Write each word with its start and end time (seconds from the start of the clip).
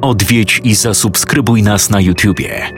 odwiedź 0.00 0.60
i 0.64 0.74
zasubskrybuj 0.74 1.62
nas 1.62 1.90
na 1.90 2.00
YouTubie. 2.00 2.70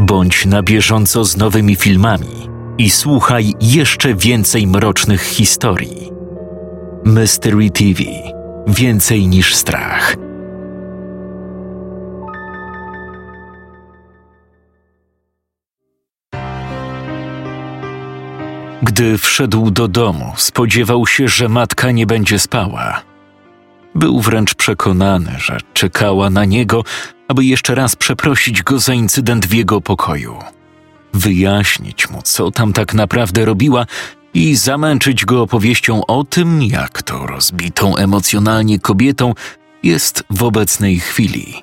Bądź 0.00 0.46
na 0.46 0.62
bieżąco 0.62 1.24
z 1.24 1.36
nowymi 1.36 1.76
filmami 1.76 2.48
i 2.78 2.90
słuchaj 2.90 3.54
jeszcze 3.60 4.14
więcej 4.14 4.66
mrocznych 4.66 5.22
historii. 5.22 6.10
Mystery 7.04 7.70
TV 7.70 8.02
Więcej 8.66 9.28
niż 9.28 9.54
strach. 9.54 10.16
Gdy 18.82 19.18
wszedł 19.18 19.70
do 19.70 19.88
domu, 19.88 20.32
spodziewał 20.36 21.06
się, 21.06 21.28
że 21.28 21.48
matka 21.48 21.90
nie 21.90 22.06
będzie 22.06 22.38
spała. 22.38 23.05
Był 23.96 24.20
wręcz 24.20 24.54
przekonany, 24.54 25.32
że 25.38 25.58
czekała 25.72 26.30
na 26.30 26.44
niego, 26.44 26.84
aby 27.28 27.44
jeszcze 27.44 27.74
raz 27.74 27.96
przeprosić 27.96 28.62
go 28.62 28.78
za 28.78 28.94
incydent 28.94 29.46
w 29.46 29.54
jego 29.54 29.80
pokoju. 29.80 30.38
Wyjaśnić 31.14 32.10
mu, 32.10 32.22
co 32.22 32.50
tam 32.50 32.72
tak 32.72 32.94
naprawdę 32.94 33.44
robiła 33.44 33.86
i 34.34 34.56
zamęczyć 34.56 35.24
go 35.24 35.42
opowieścią 35.42 36.06
o 36.06 36.24
tym, 36.24 36.62
jak 36.62 37.02
to 37.02 37.26
rozbitą 37.26 37.96
emocjonalnie 37.96 38.80
kobietą 38.80 39.34
jest 39.82 40.24
w 40.30 40.42
obecnej 40.42 41.00
chwili. 41.00 41.54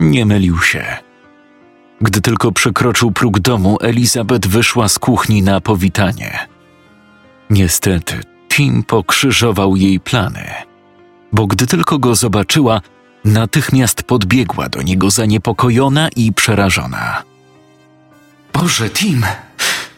Nie 0.00 0.26
mylił 0.26 0.58
się. 0.58 0.84
Gdy 2.00 2.20
tylko 2.20 2.52
przekroczył 2.52 3.10
próg 3.10 3.40
domu, 3.40 3.78
Elizabeth 3.80 4.48
wyszła 4.48 4.88
z 4.88 4.98
kuchni 4.98 5.42
na 5.42 5.60
powitanie. 5.60 6.48
Niestety, 7.50 8.20
Tim 8.48 8.82
pokrzyżował 8.82 9.76
jej 9.76 10.00
plany, 10.00 10.71
bo 11.32 11.46
gdy 11.46 11.66
tylko 11.66 11.98
go 11.98 12.14
zobaczyła, 12.14 12.80
natychmiast 13.24 14.02
podbiegła 14.02 14.68
do 14.68 14.82
niego 14.82 15.10
zaniepokojona 15.10 16.08
i 16.16 16.32
przerażona. 16.32 17.22
Boże, 18.52 18.90
Tim, 18.90 19.26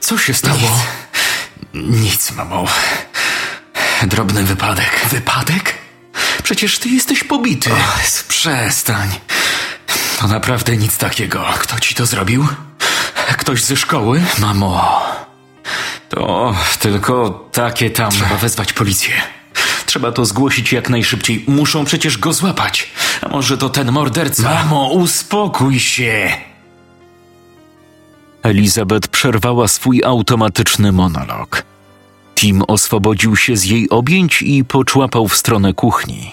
co 0.00 0.18
się 0.18 0.34
stało? 0.34 0.58
Nic, 1.74 2.00
nic 2.02 2.32
mamo. 2.32 2.64
Drobny 4.02 4.44
wypadek. 4.44 5.06
Wypadek? 5.10 5.74
Przecież 6.42 6.78
ty 6.78 6.88
jesteś 6.88 7.24
pobity. 7.24 7.72
Och, 7.72 8.24
przestań. 8.28 9.08
To 10.18 10.28
naprawdę 10.28 10.76
nic 10.76 10.96
takiego. 10.98 11.44
Kto 11.58 11.80
ci 11.80 11.94
to 11.94 12.06
zrobił? 12.06 12.46
Ktoś 13.38 13.62
ze 13.62 13.76
szkoły? 13.76 14.22
Mamo, 14.38 15.02
to 16.08 16.54
tylko 16.78 17.30
takie 17.52 17.90
tam. 17.90 18.10
Trzeba 18.10 18.36
wezwać 18.36 18.72
policję. 18.72 19.33
Trzeba 19.94 20.12
to 20.12 20.24
zgłosić 20.24 20.72
jak 20.72 20.90
najszybciej. 20.90 21.44
Muszą 21.46 21.84
przecież 21.84 22.18
go 22.18 22.32
złapać. 22.32 22.90
A 23.22 23.28
może 23.28 23.58
to 23.58 23.68
ten 23.68 23.92
morderca? 23.92 24.54
Mamo, 24.54 24.88
uspokój 24.88 25.80
się. 25.80 26.32
Elizabeth 28.42 29.08
przerwała 29.08 29.68
swój 29.68 30.04
automatyczny 30.04 30.92
monolog. 30.92 31.62
Tim 32.34 32.62
oswobodził 32.68 33.36
się 33.36 33.56
z 33.56 33.64
jej 33.64 33.90
objęć 33.90 34.42
i 34.42 34.64
poczłapał 34.64 35.28
w 35.28 35.36
stronę 35.36 35.74
kuchni. 35.74 36.30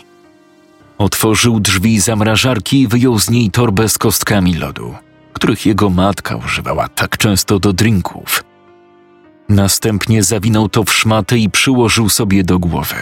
Otworzył 0.97 1.59
drzwi 1.59 1.99
zamrażarki 1.99 2.81
i 2.81 2.87
wyjął 2.87 3.19
z 3.19 3.29
niej 3.29 3.51
torbę 3.51 3.89
z 3.89 3.97
kostkami 3.97 4.55
lodu, 4.55 4.95
których 5.33 5.65
jego 5.65 5.89
matka 5.89 6.35
używała 6.35 6.87
tak 6.87 7.17
często 7.17 7.59
do 7.59 7.73
drinków. 7.73 8.43
Następnie 9.49 10.23
zawinął 10.23 10.69
to 10.69 10.83
w 10.83 10.93
szmatę 10.93 11.37
i 11.37 11.49
przyłożył 11.49 12.09
sobie 12.09 12.43
do 12.43 12.59
głowy. 12.59 12.95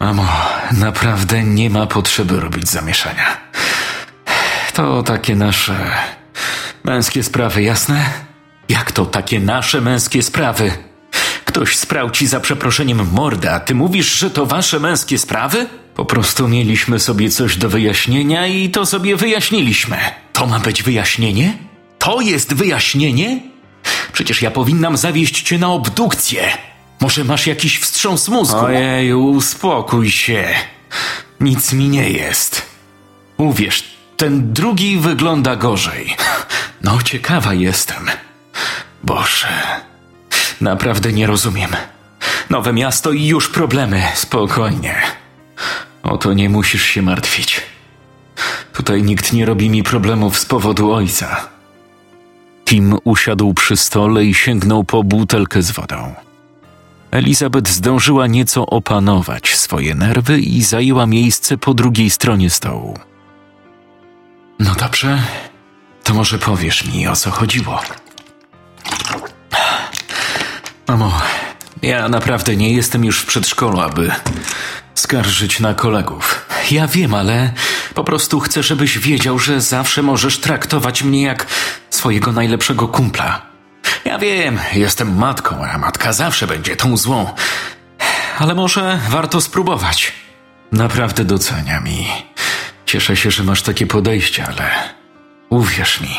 Mamo, 0.00 0.28
naprawdę 0.72 1.42
nie 1.42 1.70
ma 1.70 1.86
potrzeby 1.86 2.40
robić 2.40 2.68
zamieszania. 2.68 3.36
To 4.72 5.02
takie 5.02 5.36
nasze 5.36 5.90
męskie 6.84 7.22
sprawy, 7.22 7.62
jasne? 7.62 8.04
Jak 8.68 8.92
to 8.92 9.06
takie 9.06 9.40
nasze 9.40 9.80
męskie 9.80 10.22
sprawy? 10.22 10.72
Ktoś 11.44 11.76
sprał 11.76 12.10
ci 12.10 12.26
za 12.26 12.40
przeproszeniem 12.40 13.08
morda, 13.12 13.52
a 13.52 13.60
ty 13.60 13.74
mówisz, 13.74 14.18
że 14.18 14.30
to 14.30 14.46
wasze 14.46 14.80
męskie 14.80 15.18
sprawy? 15.18 15.66
Po 15.94 16.04
prostu 16.04 16.48
mieliśmy 16.48 16.98
sobie 16.98 17.30
coś 17.30 17.56
do 17.56 17.68
wyjaśnienia 17.68 18.46
i 18.46 18.70
to 18.70 18.86
sobie 18.86 19.16
wyjaśniliśmy. 19.16 19.96
To 20.32 20.46
ma 20.46 20.58
być 20.58 20.82
wyjaśnienie? 20.82 21.58
To 21.98 22.20
jest 22.20 22.54
wyjaśnienie? 22.54 23.40
Przecież 24.12 24.42
ja 24.42 24.50
powinnam 24.50 24.96
zawieźć 24.96 25.42
cię 25.42 25.58
na 25.58 25.68
obdukcję. 25.68 26.42
Może 27.00 27.24
masz 27.24 27.46
jakiś 27.46 27.78
wstrząs 27.78 28.28
mózgu? 28.28 28.58
Ojej, 28.58 29.14
uspokój 29.14 30.10
się. 30.10 30.48
Nic 31.40 31.72
mi 31.72 31.88
nie 31.88 32.10
jest. 32.10 32.62
Uwierz, 33.36 33.84
ten 34.16 34.52
drugi 34.52 34.98
wygląda 34.98 35.56
gorzej. 35.56 36.16
No, 36.82 37.02
ciekawa 37.02 37.54
jestem. 37.54 38.06
Boże, 39.04 39.48
naprawdę 40.60 41.12
nie 41.12 41.26
rozumiem. 41.26 41.70
Nowe 42.50 42.72
miasto 42.72 43.12
i 43.12 43.26
już 43.26 43.48
problemy. 43.48 44.02
Spokojnie. 44.14 45.02
O 46.02 46.18
to 46.18 46.32
nie 46.32 46.48
musisz 46.48 46.82
się 46.82 47.02
martwić. 47.02 47.62
Tutaj 48.72 49.02
nikt 49.02 49.32
nie 49.32 49.46
robi 49.46 49.70
mi 49.70 49.82
problemów 49.82 50.38
z 50.38 50.44
powodu 50.44 50.92
ojca. 50.92 51.48
Tim 52.64 52.98
usiadł 53.04 53.54
przy 53.54 53.76
stole 53.76 54.24
i 54.24 54.34
sięgnął 54.34 54.84
po 54.84 55.04
butelkę 55.04 55.62
z 55.62 55.70
wodą. 55.70 56.14
Elizabeth 57.10 57.70
zdążyła 57.70 58.26
nieco 58.26 58.66
opanować 58.66 59.56
swoje 59.56 59.94
nerwy 59.94 60.38
i 60.40 60.62
zajęła 60.62 61.06
miejsce 61.06 61.58
po 61.58 61.74
drugiej 61.74 62.10
stronie 62.10 62.50
stołu. 62.50 62.98
No 64.58 64.74
dobrze, 64.74 65.22
to 66.04 66.14
może 66.14 66.38
powiesz 66.38 66.84
mi 66.92 67.08
o 67.08 67.16
co 67.16 67.30
chodziło. 67.30 67.80
Mamo, 70.88 71.12
ja 71.82 72.08
naprawdę 72.08 72.56
nie 72.56 72.72
jestem 72.72 73.04
już 73.04 73.20
w 73.20 73.26
przedszkolu, 73.26 73.80
aby 73.80 74.10
skarżyć 74.94 75.60
na 75.60 75.74
kolegów. 75.74 76.46
Ja 76.70 76.86
wiem, 76.86 77.14
ale 77.14 77.52
po 77.94 78.04
prostu 78.04 78.40
chcę, 78.40 78.62
żebyś 78.62 78.98
wiedział, 78.98 79.38
że 79.38 79.60
zawsze 79.60 80.02
możesz 80.02 80.38
traktować 80.38 81.02
mnie 81.02 81.22
jak 81.22 81.46
swojego 81.90 82.32
najlepszego 82.32 82.88
kumpla. 82.88 83.55
Ja 84.16 84.20
wiem, 84.20 84.58
jestem 84.74 85.16
matką, 85.16 85.64
a 85.64 85.78
matka 85.78 86.12
zawsze 86.12 86.46
będzie 86.46 86.76
tą 86.76 86.96
złą. 86.96 87.30
Ale 88.38 88.54
może 88.54 89.00
warto 89.08 89.40
spróbować. 89.40 90.12
Naprawdę 90.72 91.24
doceniam 91.24 91.88
i 91.88 92.06
cieszę 92.86 93.16
się, 93.16 93.30
że 93.30 93.44
masz 93.44 93.62
takie 93.62 93.86
podejście, 93.86 94.46
ale 94.46 94.70
uwierz 95.48 96.00
mi, 96.00 96.16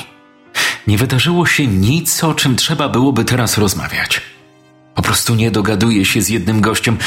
nie 0.87 0.97
wydarzyło 0.97 1.45
się 1.45 1.67
nic, 1.67 2.23
o 2.23 2.33
czym 2.33 2.55
trzeba 2.55 2.89
byłoby 2.89 3.25
teraz 3.25 3.57
rozmawiać. 3.57 4.21
Po 4.95 5.01
prostu 5.01 5.35
nie 5.35 5.51
dogaduję 5.51 6.05
się 6.05 6.21
z 6.21 6.29
jednym 6.29 6.61
gościem, 6.61 6.97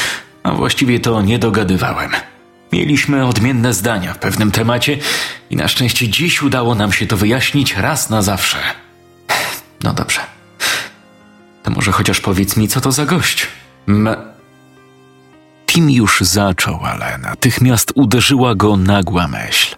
a 0.42 0.52
właściwie 0.52 1.00
to 1.00 1.22
nie 1.22 1.38
dogadywałem. 1.38 2.10
Mieliśmy 2.72 3.26
odmienne 3.26 3.74
zdania 3.74 4.14
w 4.14 4.18
pewnym 4.18 4.50
temacie 4.50 4.98
i 5.50 5.56
na 5.56 5.68
szczęście 5.68 6.08
dziś 6.08 6.42
udało 6.42 6.74
nam 6.74 6.92
się 6.92 7.06
to 7.06 7.16
wyjaśnić 7.16 7.76
raz 7.76 8.10
na 8.10 8.22
zawsze. 8.22 8.58
No 9.84 9.92
dobrze. 9.92 10.39
To 11.70 11.74
może 11.74 11.92
chociaż 11.92 12.20
powiedz 12.20 12.56
mi, 12.56 12.68
co 12.68 12.80
to 12.80 12.92
za 12.92 13.06
gość? 13.06 13.46
M 13.88 14.08
Tim 15.66 15.90
już 15.90 16.20
zaczął, 16.20 16.80
ale 16.84 17.18
natychmiast 17.18 17.92
uderzyła 17.94 18.54
go 18.54 18.76
nagła 18.76 19.28
myśl. 19.28 19.76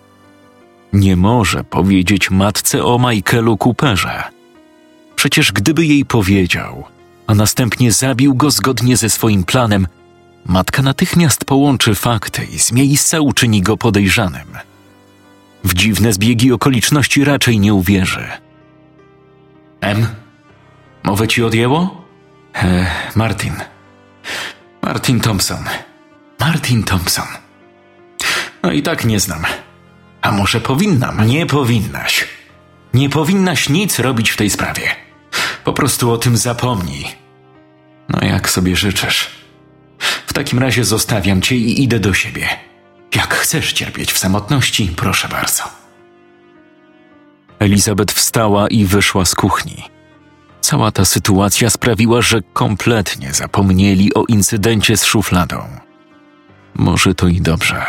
Nie 0.93 1.17
może 1.17 1.65
powiedzieć 1.65 2.31
matce 2.31 2.85
o 2.85 2.99
Michaelu 2.99 3.57
Cooperze. 3.57 4.23
Przecież 5.17 5.53
gdyby 5.53 5.87
jej 5.87 6.05
powiedział, 6.05 6.85
a 7.27 7.35
następnie 7.35 7.93
zabił 7.93 8.35
go 8.35 8.51
zgodnie 8.51 8.97
ze 8.97 9.11
swoim 9.11 9.45
planem, 9.45 9.87
matka 10.47 10.83
natychmiast 10.83 11.45
połączy 11.45 11.95
fakty 11.95 12.45
i 12.45 12.59
z 12.59 12.73
miejsca 12.73 13.21
uczyni 13.21 13.63
go 13.63 13.77
podejrzanym. 13.77 14.49
W 15.65 15.75
dziwne 15.75 16.13
zbiegi 16.13 16.53
okoliczności 16.53 17.25
raczej 17.25 17.59
nie 17.59 17.75
uwierzy. 17.75 18.27
M? 19.81 20.22
Mowę 21.05 21.29
ci 21.29 21.45
odjęło? 21.45 22.05
E, 22.55 22.87
Martin. 23.15 23.53
Martin 24.83 25.21
Thompson. 25.21 25.65
Martin 26.41 26.83
Thompson. 26.83 27.27
No 28.63 28.73
i 28.73 28.83
tak 28.83 29.05
nie 29.05 29.21
znam. 29.21 29.43
A 30.23 30.33
może 30.33 30.61
powinnam? 30.61 31.27
Nie 31.27 31.47
powinnaś. 31.47 32.29
Nie 32.95 33.09
powinnaś 33.09 33.69
nic 33.69 33.99
robić 33.99 34.31
w 34.31 34.37
tej 34.37 34.51
sprawie. 34.51 34.83
Po 35.65 35.73
prostu 35.73 36.11
o 36.13 36.19
tym 36.19 36.37
zapomnij. 36.37 37.07
No 38.09 38.29
jak 38.29 38.51
sobie 38.51 38.77
życzysz. 38.77 39.31
W 40.27 40.33
takim 40.33 40.59
razie 40.59 40.85
zostawiam 40.85 41.43
cię 41.43 41.57
i 41.57 41.83
idę 41.83 42.01
do 42.01 42.15
siebie. 42.15 42.49
Jak 43.15 43.35
chcesz 43.35 43.73
cierpieć 43.73 44.13
w 44.13 44.19
samotności, 44.19 44.93
proszę 44.97 45.29
bardzo. 45.29 45.63
Elizabeth 47.59 48.15
wstała 48.15 48.69
i 48.69 48.85
wyszła 48.85 49.25
z 49.25 49.35
kuchni. 49.35 49.92
Cała 50.63 50.93
ta 50.93 51.05
sytuacja 51.05 51.71
sprawiła, 51.71 52.23
że 52.23 52.43
kompletnie 52.53 53.35
zapomnieli 53.35 54.15
o 54.15 54.25
incydencie 54.29 54.97
z 54.97 55.05
szufladą. 55.05 55.63
Może 56.75 57.15
to 57.15 57.29
i 57.29 57.41
dobrze. 57.41 57.85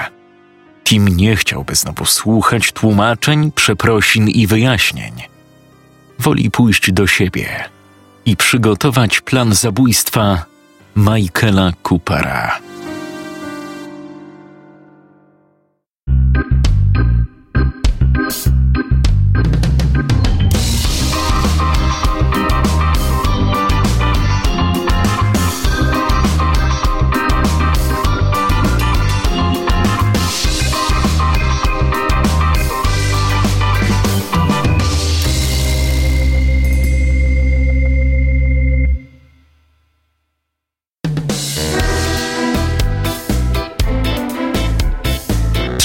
Tim 0.84 1.08
nie 1.08 1.36
chciałby 1.36 1.76
znowu 1.76 2.06
słuchać 2.06 2.72
tłumaczeń, 2.72 3.52
przeprosin 3.52 4.28
i 4.28 4.48
wyjaśnień. 4.48 5.14
Woli 6.20 6.52
pójść 6.52 6.92
do 6.92 7.08
siebie 7.08 7.70
i 8.26 8.38
przygotować 8.38 9.22
plan 9.22 9.54
zabójstwa 9.54 10.46
Michaela 10.96 11.72
Coopera. 11.84 12.60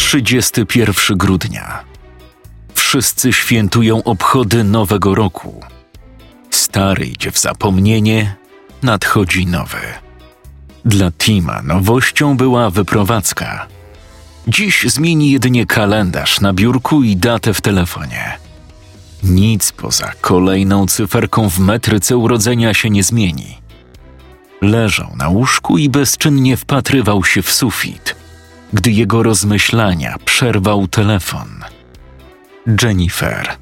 Trzydziesty 0.08 0.66
pierwszy 0.66 1.16
grudnia. 1.16 1.84
Wszyscy 2.74 3.32
świętują 3.32 4.04
obchody 4.04 4.64
Nowego 4.64 5.14
Roku. 5.14 5.60
Stary 6.50 7.06
idzie 7.06 7.30
w 7.30 7.38
zapomnienie, 7.38 8.36
nadchodzi 8.82 9.46
nowy. 9.46 9.80
Dla 10.84 11.10
Tima 11.10 11.62
nowością 11.62 12.36
była 12.36 12.70
wyprowadzka. 12.70 13.66
Dziś 14.46 14.86
zmieni 14.88 15.30
jedynie 15.30 15.66
kalendarz 15.66 16.40
na 16.40 16.52
biurku 16.52 17.02
i 17.02 17.16
datę 17.16 17.54
w 17.54 17.60
telefonie. 17.60 18.38
Nic 19.22 19.72
poza 19.72 20.12
kolejną 20.20 20.86
cyferką 20.86 21.50
w 21.50 21.58
metryce 21.58 22.16
urodzenia 22.16 22.74
się 22.74 22.90
nie 22.90 23.02
zmieni. 23.02 23.58
Leżał 24.62 25.16
na 25.16 25.28
łóżku 25.28 25.78
i 25.78 25.88
bezczynnie 25.88 26.56
wpatrywał 26.56 27.24
się 27.24 27.42
w 27.42 27.52
sufit, 27.52 28.16
gdy 28.72 28.90
jego 28.90 29.22
rozmyślania 29.22 30.16
przerwał 30.24 30.88
telefon. 30.88 31.64
Jennifer. 32.82 33.56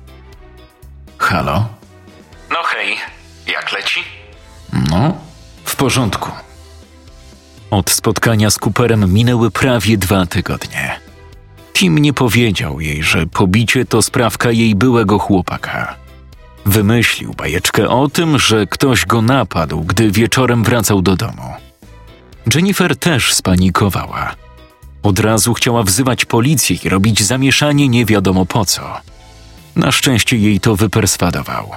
Halo? 1.19 1.69
No 2.50 2.62
hej, 2.64 2.97
jak 3.47 3.73
leci? 3.73 4.00
No, 4.91 5.17
w 5.64 5.76
porządku. 5.76 6.31
Od 7.70 7.91
spotkania 7.91 8.50
z 8.50 8.58
Cooperem 8.58 9.12
minęły 9.12 9.50
prawie 9.50 9.99
dwa 9.99 10.26
tygodnie. 10.26 11.00
Tim 11.73 11.99
nie 11.99 12.12
powiedział 12.12 12.81
jej, 12.81 13.03
że 13.03 13.26
pobicie 13.26 13.85
to 13.85 14.03
sprawka 14.03 14.50
jej 14.50 14.75
byłego 14.75 15.19
chłopaka. 15.19 15.97
Wymyślił 16.67 17.35
bajeczkę 17.35 17.88
o 17.88 18.08
tym, 18.08 18.38
że 18.38 18.67
ktoś 18.67 19.06
go 19.06 19.23
napadł, 19.23 19.81
gdy 19.85 20.11
wieczorem 20.11 20.64
wracał 20.64 21.03
do 21.03 21.17
domu. 21.17 21.55
Jennifer 22.55 22.97
też 22.97 23.35
spanikowała. 23.35 24.35
Od 25.06 25.19
razu 25.19 25.55
chciała 25.55 25.82
wzywać 25.82 26.25
policję 26.25 26.76
i 26.85 26.88
robić 26.88 27.23
zamieszanie 27.23 27.88
nie 27.88 28.05
wiadomo 28.05 28.47
po 28.47 28.64
co. 28.64 29.00
Na 29.76 29.93
szczęście 29.93 30.37
jej 30.37 30.61
to 30.61 30.76
wyperswadował. 30.76 31.75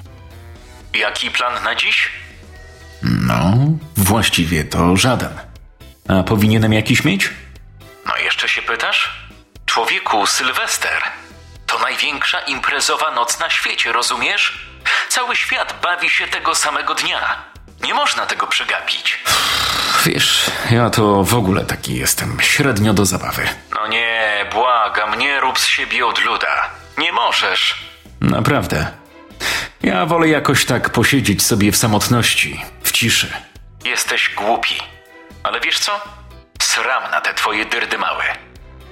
Jaki 0.93 1.31
plan 1.31 1.63
na 1.63 1.75
dziś? 1.75 2.09
No, 3.03 3.53
właściwie 3.97 4.63
to 4.63 4.97
żaden. 4.97 5.39
A 6.07 6.23
powinienem 6.23 6.73
jakiś 6.73 7.03
mieć? 7.03 7.29
No 8.05 8.17
jeszcze 8.23 8.49
się 8.49 8.61
pytasz? 8.61 9.29
Człowieku, 9.65 10.25
Sylwester. 10.25 11.01
To 11.67 11.79
największa 11.79 12.39
imprezowa 12.39 13.11
noc 13.11 13.39
na 13.39 13.49
świecie, 13.49 13.91
rozumiesz? 13.91 14.67
Cały 15.09 15.35
świat 15.35 15.79
bawi 15.83 16.09
się 16.09 16.27
tego 16.27 16.55
samego 16.55 16.95
dnia. 16.95 17.43
Nie 17.83 17.93
można 17.93 18.25
tego 18.25 18.47
przegapić. 18.47 19.19
Wiesz, 20.05 20.51
ja 20.71 20.89
to 20.89 21.23
w 21.23 21.33
ogóle 21.35 21.65
taki 21.65 21.95
jestem, 21.95 22.37
średnio 22.41 22.93
do 22.93 23.05
zabawy. 23.05 23.47
No 23.75 23.87
nie, 23.87 24.45
błagam, 24.53 25.19
nie 25.19 25.39
rób 25.39 25.59
z 25.59 25.65
siebie 25.67 26.05
odluda. 26.07 26.69
Nie 26.97 27.11
możesz. 27.11 27.75
Naprawdę. 28.21 28.87
Ja 29.83 30.05
wolę 30.05 30.27
jakoś 30.27 30.65
tak 30.65 30.89
posiedzieć 30.89 31.43
sobie 31.43 31.71
w 31.71 31.77
samotności, 31.77 32.61
w 32.83 32.91
ciszy. 32.91 33.33
Jesteś 33.85 34.33
głupi. 34.37 34.75
Ale 35.43 35.59
wiesz 35.59 35.79
co? 35.79 35.91
Sram 36.61 37.11
na 37.11 37.21
te 37.21 37.33
twoje 37.33 37.65
dyrdy 37.65 37.97
małe. 37.97 38.23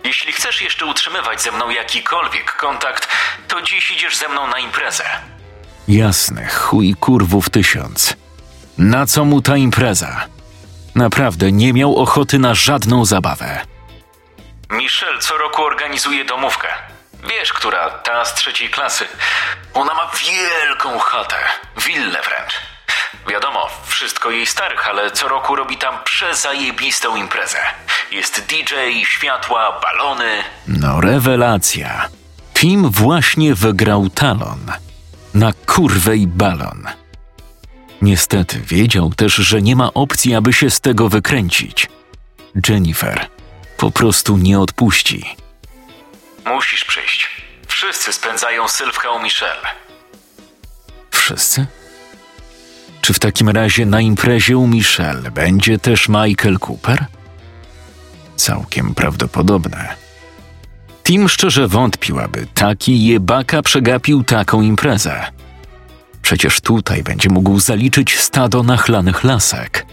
Jeśli 0.03 0.31
chcesz 0.33 0.61
jeszcze 0.61 0.85
utrzymywać 0.85 1.41
ze 1.41 1.51
mną 1.51 1.69
jakikolwiek 1.69 2.51
kontakt, 2.55 3.07
to 3.47 3.61
dziś 3.61 3.91
idziesz 3.91 4.15
ze 4.17 4.27
mną 4.27 4.47
na 4.47 4.59
imprezę. 4.59 5.03
Jasne, 5.87 6.47
chuj 6.47 6.95
kurwów 6.99 7.49
tysiąc. 7.49 8.15
Na 8.77 9.05
co 9.05 9.25
mu 9.25 9.41
ta 9.41 9.57
impreza? 9.57 10.25
Naprawdę 10.95 11.51
nie 11.51 11.73
miał 11.73 11.97
ochoty 11.97 12.39
na 12.39 12.53
żadną 12.55 13.05
zabawę. 13.05 13.61
Michelle 14.71 15.19
co 15.19 15.37
roku 15.37 15.63
organizuje 15.63 16.25
domówkę. 16.25 16.67
Wiesz, 17.29 17.53
która? 17.53 17.89
Ta 17.89 18.25
z 18.25 18.33
trzeciej 18.35 18.69
klasy. 18.69 19.05
Ona 19.73 19.93
ma 19.93 20.11
wielką 20.29 20.99
chatę, 20.99 21.35
willę 21.85 22.21
wręcz. 22.21 22.53
Wiadomo, 23.29 23.67
wszystko 23.85 24.31
jej 24.31 24.45
starych, 24.45 24.87
ale 24.89 25.11
co 25.11 25.27
roku 25.27 25.55
robi 25.55 25.77
tam 25.77 25.95
przezajebistą 26.03 27.15
imprezę. 27.15 27.57
Jest 28.11 28.45
DJ, 28.47 29.03
światła, 29.05 29.79
balony. 29.81 30.43
No 30.67 31.01
rewelacja. 31.01 32.07
Tim 32.53 32.89
właśnie 32.89 33.55
wygrał 33.55 34.09
talon. 34.09 34.71
Na 35.33 35.51
kurwej 35.65 36.27
balon. 36.27 36.87
Niestety 38.01 38.59
wiedział 38.59 39.13
też, 39.13 39.33
że 39.35 39.61
nie 39.61 39.75
ma 39.75 39.93
opcji, 39.93 40.35
aby 40.35 40.53
się 40.53 40.69
z 40.69 40.79
tego 40.79 41.09
wykręcić. 41.09 41.89
Jennifer 42.69 43.27
po 43.77 43.91
prostu 43.91 44.37
nie 44.37 44.59
odpuści. 44.59 45.35
Musisz 46.45 46.85
przyjść. 46.85 47.29
Wszyscy 47.67 48.13
spędzają 48.13 48.67
sylwkę 48.67 49.11
u 49.11 49.23
Michelle. 49.23 49.67
Wszyscy? 51.11 51.65
Czy 53.01 53.13
w 53.13 53.19
takim 53.19 53.49
razie 53.49 53.85
na 53.85 54.01
imprezie 54.01 54.57
u 54.57 54.67
Michelle 54.67 55.31
będzie 55.31 55.79
też 55.79 56.09
Michael 56.09 56.57
Cooper? 56.67 57.05
Całkiem 58.35 58.95
prawdopodobne. 58.95 59.95
Tim 61.03 61.29
szczerze 61.29 61.67
wątpił, 61.67 62.19
aby 62.19 62.47
taki 62.53 63.05
jebaka 63.05 63.61
przegapił 63.61 64.23
taką 64.23 64.61
imprezę. 64.61 65.31
Przecież 66.27 66.61
tutaj 66.61 67.03
będzie 67.03 67.29
mógł 67.29 67.59
zaliczyć 67.59 68.17
stado 68.19 68.63
nachlanych 68.63 69.23
lasek. 69.23 69.85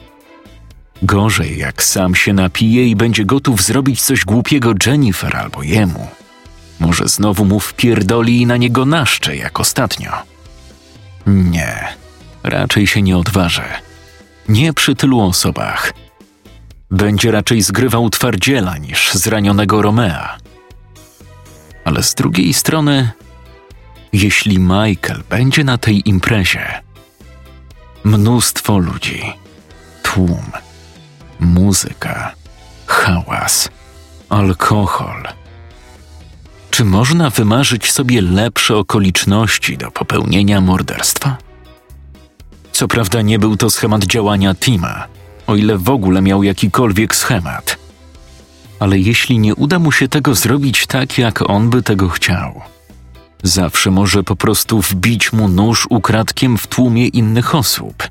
Gorzej, 1.02 1.58
jak 1.58 1.82
sam 1.82 2.14
się 2.14 2.32
napije 2.32 2.86
i 2.86 2.96
będzie 2.96 3.24
gotów 3.24 3.62
zrobić 3.62 4.02
coś 4.02 4.24
głupiego 4.24 4.72
Jennifer 4.86 5.36
albo 5.36 5.62
jemu. 5.62 6.08
Może 6.80 7.08
znowu 7.08 7.44
mu 7.44 7.60
wpierdoli 7.60 8.40
i 8.40 8.46
na 8.46 8.56
niego 8.56 8.86
naszcze, 8.86 9.36
jak 9.36 9.60
ostatnio. 9.60 10.12
Nie, 11.26 11.88
raczej 12.42 12.86
się 12.86 13.02
nie 13.02 13.16
odważy. 13.16 13.68
Nie 14.48 14.72
przy 14.72 14.94
tylu 14.94 15.20
osobach. 15.20 15.92
Będzie 16.90 17.30
raczej 17.30 17.62
zgrywał 17.62 18.10
twardziela 18.10 18.78
niż 18.78 19.12
zranionego 19.12 19.82
Romea. 19.82 20.36
Ale 21.84 22.02
z 22.02 22.14
drugiej 22.14 22.54
strony, 22.54 23.12
jeśli 24.14 24.58
Michael 24.58 25.22
będzie 25.30 25.64
na 25.64 25.78
tej 25.78 26.08
imprezie, 26.08 26.82
mnóstwo 28.04 28.78
ludzi, 28.78 29.22
tłum, 30.02 30.52
muzyka, 31.40 32.34
hałas, 32.86 33.68
alkohol. 34.28 35.22
Czy 36.70 36.84
można 36.84 37.30
wymarzyć 37.30 37.92
sobie 37.92 38.22
lepsze 38.22 38.76
okoliczności 38.76 39.78
do 39.78 39.90
popełnienia 39.90 40.60
morderstwa? 40.60 41.36
Co 42.72 42.88
prawda 42.88 43.22
nie 43.22 43.38
był 43.38 43.56
to 43.56 43.70
schemat 43.70 44.04
działania 44.04 44.54
Tima, 44.54 45.06
o 45.46 45.56
ile 45.56 45.78
w 45.78 45.90
ogóle 45.90 46.22
miał 46.22 46.42
jakikolwiek 46.42 47.16
schemat. 47.16 47.76
Ale 48.80 48.98
jeśli 48.98 49.38
nie 49.38 49.54
uda 49.54 49.78
mu 49.78 49.92
się 49.92 50.08
tego 50.08 50.34
zrobić 50.34 50.86
tak, 50.86 51.18
jak 51.18 51.50
on 51.50 51.70
by 51.70 51.82
tego 51.82 52.08
chciał, 52.08 52.62
zawsze 53.44 53.90
może 53.90 54.22
po 54.22 54.36
prostu 54.36 54.80
wbić 54.80 55.32
mu 55.32 55.48
nóż 55.48 55.86
ukradkiem 55.90 56.58
w 56.58 56.66
tłumie 56.66 57.06
innych 57.06 57.54
osób. 57.54 58.08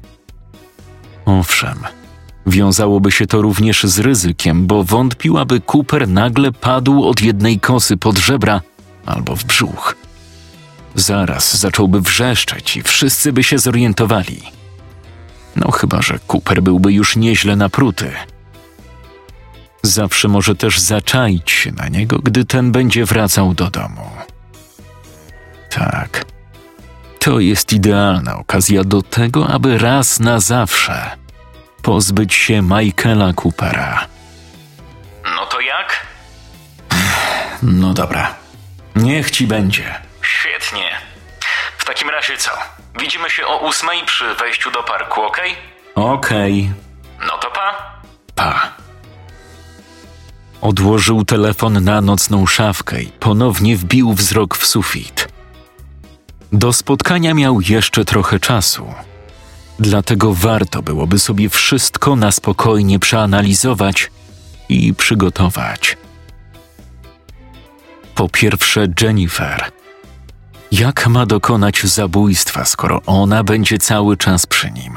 Owszem, 1.25 1.79
wiązałoby 2.47 3.11
się 3.11 3.27
to 3.27 3.41
również 3.41 3.83
z 3.83 3.99
ryzykiem, 3.99 4.67
bo 4.67 4.83
wątpił, 4.83 5.37
aby 5.37 5.61
Cooper 5.73 6.07
nagle 6.07 6.51
padł 6.51 7.03
od 7.03 7.21
jednej 7.21 7.59
kosy 7.59 7.97
pod 7.97 8.17
żebra 8.17 8.61
albo 9.05 9.35
w 9.35 9.43
brzuch. 9.43 9.95
Zaraz 10.95 11.57
zacząłby 11.57 12.01
wrzeszczeć 12.01 12.77
i 12.77 12.83
wszyscy 12.83 13.33
by 13.33 13.43
się 13.43 13.59
zorientowali. 13.59 14.41
No 15.55 15.71
chyba, 15.71 16.01
że 16.01 16.19
Cooper 16.27 16.63
byłby 16.63 16.93
już 16.93 17.15
nieźle 17.15 17.55
napruty. 17.55 18.11
Zawsze 19.83 20.27
może 20.27 20.55
też 20.55 20.79
zaczaić 20.79 21.51
się 21.51 21.71
na 21.71 21.87
niego, 21.87 22.19
gdy 22.19 22.45
ten 22.45 22.71
będzie 22.71 23.05
wracał 23.05 23.53
do 23.53 23.69
domu. 23.69 24.22
Tak. 25.75 26.25
To 27.19 27.39
jest 27.39 27.73
idealna 27.73 28.37
okazja 28.37 28.83
do 28.83 29.01
tego, 29.01 29.47
aby 29.47 29.77
raz 29.77 30.19
na 30.19 30.39
zawsze 30.39 31.17
pozbyć 31.81 32.33
się 32.33 32.61
Michaela 32.61 33.33
Coopera. 33.33 34.07
No 35.35 35.45
to 35.45 35.59
jak? 35.59 36.07
No 37.63 37.93
dobra. 37.93 38.35
Niech 38.95 39.31
ci 39.31 39.47
będzie. 39.47 39.95
Świetnie. 40.21 40.89
W 41.77 41.85
takim 41.85 42.09
razie 42.09 42.37
co? 42.37 42.51
Widzimy 42.99 43.29
się 43.29 43.47
o 43.47 43.67
ósmej 43.67 44.05
przy 44.05 44.35
wejściu 44.35 44.71
do 44.71 44.83
parku, 44.83 45.21
okej? 45.21 45.55
Okej. 45.95 46.71
No 47.19 47.37
to 47.37 47.51
pa. 47.51 47.93
Pa. 48.35 48.71
Odłożył 50.61 51.25
telefon 51.25 51.83
na 51.83 52.01
nocną 52.01 52.45
szafkę 52.45 53.01
i 53.01 53.07
ponownie 53.07 53.77
wbił 53.77 54.13
wzrok 54.13 54.57
w 54.57 54.65
sufit. 54.65 55.32
Do 56.53 56.73
spotkania 56.73 57.33
miał 57.33 57.61
jeszcze 57.61 58.05
trochę 58.05 58.39
czasu. 58.39 58.85
Dlatego 59.79 60.33
warto 60.33 60.81
byłoby 60.81 61.19
sobie 61.19 61.49
wszystko 61.49 62.15
na 62.15 62.31
spokojnie 62.31 62.99
przeanalizować 62.99 64.11
i 64.69 64.93
przygotować. 64.93 65.97
Po 68.15 68.29
pierwsze, 68.29 68.87
Jennifer. 69.01 69.71
Jak 70.71 71.07
ma 71.07 71.25
dokonać 71.25 71.83
zabójstwa, 71.83 72.65
skoro 72.65 73.01
ona 73.05 73.43
będzie 73.43 73.77
cały 73.77 74.17
czas 74.17 74.45
przy 74.45 74.71
nim? 74.71 74.93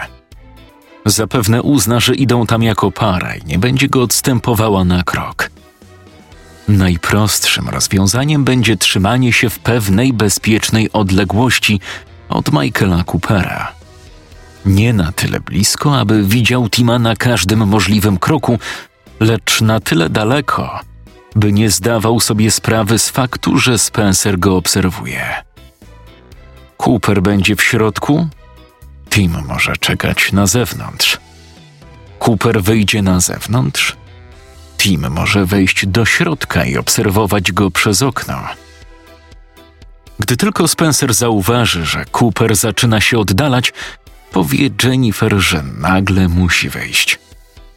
Zapewne 1.06 1.62
uzna, 1.62 2.00
że 2.00 2.14
idą 2.14 2.46
tam 2.46 2.62
jako 2.62 2.90
para 2.90 3.36
i 3.36 3.44
nie 3.44 3.58
będzie 3.58 3.88
go 3.88 4.02
odstępowała 4.02 4.84
na 4.84 5.02
krok. 5.02 5.50
Najprostszym 6.68 7.68
rozwiązaniem 7.68 8.44
będzie 8.44 8.76
trzymanie 8.76 9.32
się 9.32 9.50
w 9.50 9.58
pewnej 9.58 10.12
bezpiecznej 10.12 10.92
odległości 10.92 11.80
od 12.28 12.52
Michaela 12.52 13.04
Coopera. 13.04 13.72
Nie 14.64 14.92
na 14.92 15.12
tyle 15.12 15.40
blisko, 15.40 15.98
aby 15.98 16.24
widział 16.24 16.68
Tima 16.68 16.98
na 16.98 17.16
każdym 17.16 17.68
możliwym 17.68 18.18
kroku, 18.18 18.58
lecz 19.20 19.60
na 19.60 19.80
tyle 19.80 20.10
daleko, 20.10 20.80
by 21.36 21.52
nie 21.52 21.70
zdawał 21.70 22.20
sobie 22.20 22.50
sprawy 22.50 22.98
z 22.98 23.08
faktu, 23.08 23.58
że 23.58 23.78
Spencer 23.78 24.38
go 24.38 24.56
obserwuje. 24.56 25.44
Cooper 26.76 27.22
będzie 27.22 27.56
w 27.56 27.62
środku, 27.62 28.28
Tim 29.10 29.44
może 29.48 29.76
czekać 29.76 30.32
na 30.32 30.46
zewnątrz. 30.46 31.18
Cooper 32.18 32.62
wyjdzie 32.62 33.02
na 33.02 33.20
zewnątrz, 33.20 33.96
Tim 34.86 35.10
może 35.10 35.46
wejść 35.46 35.86
do 35.86 36.04
środka 36.04 36.64
i 36.64 36.76
obserwować 36.76 37.52
go 37.52 37.70
przez 37.70 38.02
okno. 38.02 38.42
Gdy 40.18 40.36
tylko 40.36 40.68
Spencer 40.68 41.14
zauważy, 41.14 41.86
że 41.86 42.04
Cooper 42.12 42.56
zaczyna 42.56 43.00
się 43.00 43.18
oddalać, 43.18 43.72
powie 44.32 44.70
Jennifer, 44.84 45.34
że 45.38 45.62
nagle 45.62 46.28
musi 46.28 46.68
wejść. 46.68 47.18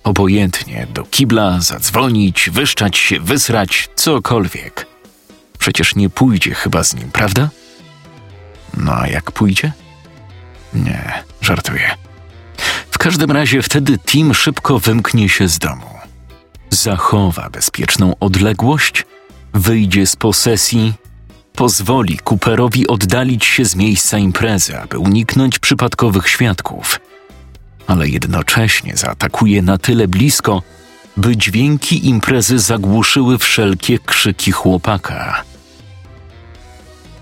Obojętnie 0.04 0.88
do 0.94 1.04
kibla, 1.04 1.60
zadzwonić, 1.60 2.50
wyszczać 2.50 2.98
się, 2.98 3.20
wysrać, 3.20 3.90
cokolwiek. 3.96 4.88
Przecież 5.60 5.96
nie 5.96 6.10
pójdzie 6.10 6.56
chyba 6.56 6.84
z 6.84 6.96
nim, 6.96 7.12
prawda? 7.12 7.50
No 8.78 8.94
a 8.94 9.08
jak 9.08 9.32
pójdzie? 9.32 9.72
Nie, 10.74 11.24
żartuję. 11.42 11.96
W 12.92 12.98
każdym 12.98 13.32
razie 13.32 13.62
wtedy 13.62 13.98
Tim 13.98 14.34
szybko 14.34 14.80
wymknie 14.80 15.30
się 15.30 15.48
z 15.48 15.60
domu. 15.60 15.99
Zachowa 16.70 17.50
bezpieczną 17.50 18.14
odległość, 18.20 19.06
wyjdzie 19.54 20.08
z 20.08 20.16
posesji, 20.16 20.94
pozwoli 21.56 22.20
Cooperowi 22.30 22.88
oddalić 22.88 23.46
się 23.46 23.66
z 23.66 23.76
miejsca 23.76 24.18
imprezy, 24.18 24.80
aby 24.80 25.00
uniknąć 25.00 25.60
przypadkowych 25.60 26.30
świadków, 26.30 27.00
ale 27.88 28.08
jednocześnie 28.08 28.98
zaatakuje 28.98 29.62
na 29.62 29.78
tyle 29.78 30.08
blisko, 30.08 30.62
by 31.18 31.38
dźwięki 31.38 32.08
imprezy 32.08 32.60
zagłuszyły 32.60 33.38
wszelkie 33.38 34.00
krzyki 34.00 34.52
chłopaka. 34.52 35.44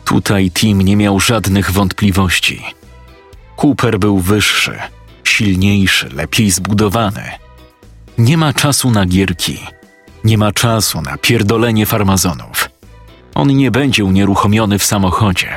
Tutaj 0.06 0.51
Tim 0.51 0.82
nie 0.82 0.96
miał 0.96 1.20
żadnych 1.20 1.72
wątpliwości. 1.72 2.63
Cooper 3.56 4.00
był 4.00 4.20
wyższy, 4.20 4.80
silniejszy, 5.24 6.10
lepiej 6.10 6.51
zbudowany. 6.51 7.47
Nie 8.17 8.38
ma 8.38 8.53
czasu 8.53 8.91
na 8.91 9.05
gierki. 9.05 9.59
Nie 10.24 10.38
ma 10.38 10.51
czasu 10.51 11.01
na 11.01 11.17
pierdolenie 11.17 11.86
farmazonów. 11.86 12.69
On 13.36 13.47
nie 13.47 13.71
będzie 13.71 14.05
unieruchomiony 14.05 14.79
w 14.79 14.83
samochodzie. 14.83 15.50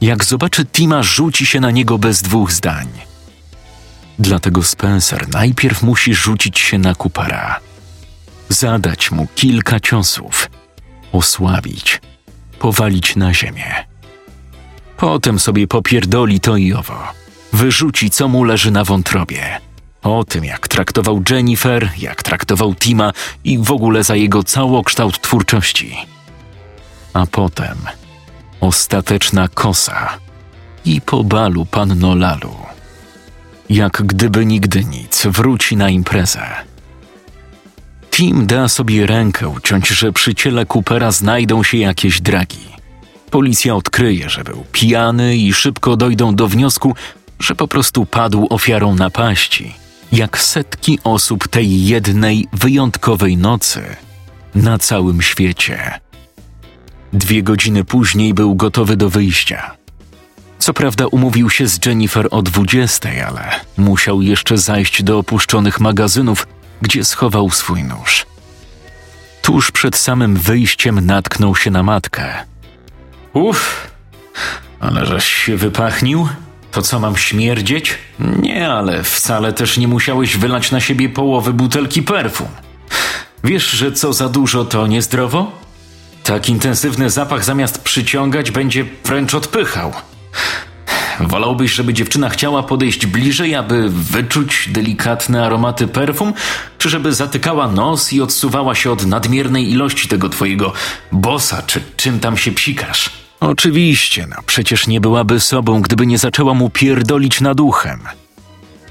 Jak 0.00 0.24
zobaczy 0.24 0.64
Tima, 0.64 1.02
rzuci 1.02 1.46
się 1.46 1.60
na 1.60 1.70
niego 1.70 1.98
bez 1.98 2.22
dwóch 2.22 2.52
zdań. 2.52 2.88
Dlatego 4.18 4.62
Spencer 4.62 5.28
najpierw 5.28 5.82
musi 5.82 6.14
rzucić 6.14 6.58
się 6.58 6.78
na 6.78 6.94
Coopera. 6.94 7.60
Zadać 8.48 9.10
mu 9.10 9.26
kilka 9.34 9.80
ciosów. 9.80 10.50
Osłabić. 11.12 12.00
Powalić 12.58 13.16
na 13.16 13.34
ziemię. 13.34 13.74
Potem 14.96 15.38
sobie 15.38 15.66
popierdoli 15.66 16.40
to 16.40 16.56
i 16.56 16.72
owo. 16.72 16.98
Wyrzuci, 17.52 18.10
co 18.10 18.28
mu 18.28 18.44
leży 18.44 18.70
na 18.70 18.84
wątrobie. 18.84 19.60
O 20.02 20.24
tym, 20.24 20.44
jak 20.44 20.68
traktował 20.68 21.22
Jennifer, 21.30 21.90
jak 21.98 22.22
traktował 22.22 22.74
Tima 22.74 23.12
i 23.44 23.58
w 23.58 23.72
ogóle 23.72 24.04
za 24.04 24.16
jego 24.16 24.42
całokształt 24.42 25.20
twórczości. 25.20 25.96
A 27.12 27.26
potem 27.26 27.76
ostateczna 28.60 29.48
kosa 29.48 30.18
i 30.84 31.00
po 31.00 31.24
balu 31.24 31.66
panno 31.66 32.14
Lalu. 32.14 32.56
Jak 33.70 34.02
gdyby 34.06 34.46
nigdy 34.46 34.84
nic, 34.84 35.26
wróci 35.26 35.76
na 35.76 35.90
imprezę. 35.90 36.42
Tim 38.10 38.46
da 38.46 38.68
sobie 38.68 39.06
rękę 39.06 39.48
uciąć, 39.48 39.88
że 39.88 40.12
przy 40.12 40.34
ciele 40.34 40.66
Coopera 40.66 41.12
znajdą 41.12 41.62
się 41.62 41.78
jakieś 41.78 42.20
dragi. 42.20 42.72
Policja 43.30 43.74
odkryje, 43.74 44.30
że 44.30 44.44
był 44.44 44.64
pijany 44.72 45.36
i 45.36 45.52
szybko 45.52 45.96
dojdą 45.96 46.34
do 46.34 46.48
wniosku, 46.48 46.94
że 47.40 47.54
po 47.54 47.68
prostu 47.68 48.06
padł 48.06 48.46
ofiarą 48.50 48.94
napaści, 48.94 49.81
jak 50.12 50.38
setki 50.38 50.98
osób 51.04 51.48
tej 51.48 51.86
jednej 51.86 52.48
wyjątkowej 52.52 53.36
nocy 53.36 53.82
na 54.54 54.78
całym 54.78 55.22
świecie. 55.22 56.00
Dwie 57.12 57.42
godziny 57.42 57.84
później 57.84 58.34
był 58.34 58.54
gotowy 58.54 58.96
do 58.96 59.10
wyjścia. 59.10 59.76
Co 60.58 60.74
prawda 60.74 61.06
umówił 61.06 61.50
się 61.50 61.66
z 61.66 61.86
Jennifer 61.86 62.28
o 62.30 62.42
20, 62.42 63.08
ale 63.28 63.50
musiał 63.76 64.22
jeszcze 64.22 64.58
zajść 64.58 65.02
do 65.02 65.18
opuszczonych 65.18 65.80
magazynów, 65.80 66.46
gdzie 66.82 67.04
schował 67.04 67.50
swój 67.50 67.84
nóż. 67.84 68.26
Tuż 69.42 69.70
przed 69.70 69.96
samym 69.96 70.36
wyjściem 70.36 71.06
natknął 71.06 71.56
się 71.56 71.70
na 71.70 71.82
matkę. 71.82 72.34
Uff, 73.32 73.90
ale 74.80 75.06
żeś 75.06 75.24
się 75.24 75.56
wypachnił? 75.56 76.28
To 76.72 76.82
co 76.82 77.00
mam 77.00 77.16
śmierdzieć? 77.16 77.98
Nie, 78.18 78.68
ale 78.68 79.04
wcale 79.04 79.52
też 79.52 79.78
nie 79.78 79.88
musiałeś 79.88 80.36
wylać 80.36 80.70
na 80.70 80.80
siebie 80.80 81.08
połowy 81.08 81.52
butelki 81.52 82.02
perfum. 82.02 82.48
Wiesz, 83.44 83.70
że 83.70 83.92
co 83.92 84.12
za 84.12 84.28
dużo 84.28 84.64
to 84.64 84.86
niezdrowo? 84.86 85.52
Tak 86.24 86.48
intensywny 86.48 87.10
zapach 87.10 87.44
zamiast 87.44 87.82
przyciągać 87.82 88.50
będzie 88.50 88.84
wręcz 89.04 89.34
odpychał. 89.34 89.92
Wolałbyś, 91.20 91.72
żeby 91.72 91.94
dziewczyna 91.94 92.28
chciała 92.28 92.62
podejść 92.62 93.06
bliżej, 93.06 93.54
aby 93.54 93.90
wyczuć 93.90 94.68
delikatne 94.68 95.46
aromaty 95.46 95.86
perfum, 95.88 96.32
czy 96.78 96.88
żeby 96.88 97.14
zatykała 97.14 97.68
nos 97.68 98.12
i 98.12 98.20
odsuwała 98.20 98.74
się 98.74 98.90
od 98.90 99.06
nadmiernej 99.06 99.70
ilości 99.70 100.08
tego 100.08 100.28
twojego 100.28 100.72
bossa, 101.12 101.62
czy 101.66 101.80
czym 101.96 102.20
tam 102.20 102.36
się 102.36 102.52
psikasz? 102.52 103.21
Oczywiście, 103.42 104.26
no 104.30 104.36
przecież 104.46 104.86
nie 104.86 105.00
byłaby 105.00 105.40
sobą, 105.40 105.82
gdyby 105.82 106.06
nie 106.06 106.18
zaczęła 106.18 106.54
mu 106.54 106.70
pierdolić 106.70 107.40
nad 107.40 107.60
uchem. 107.60 108.00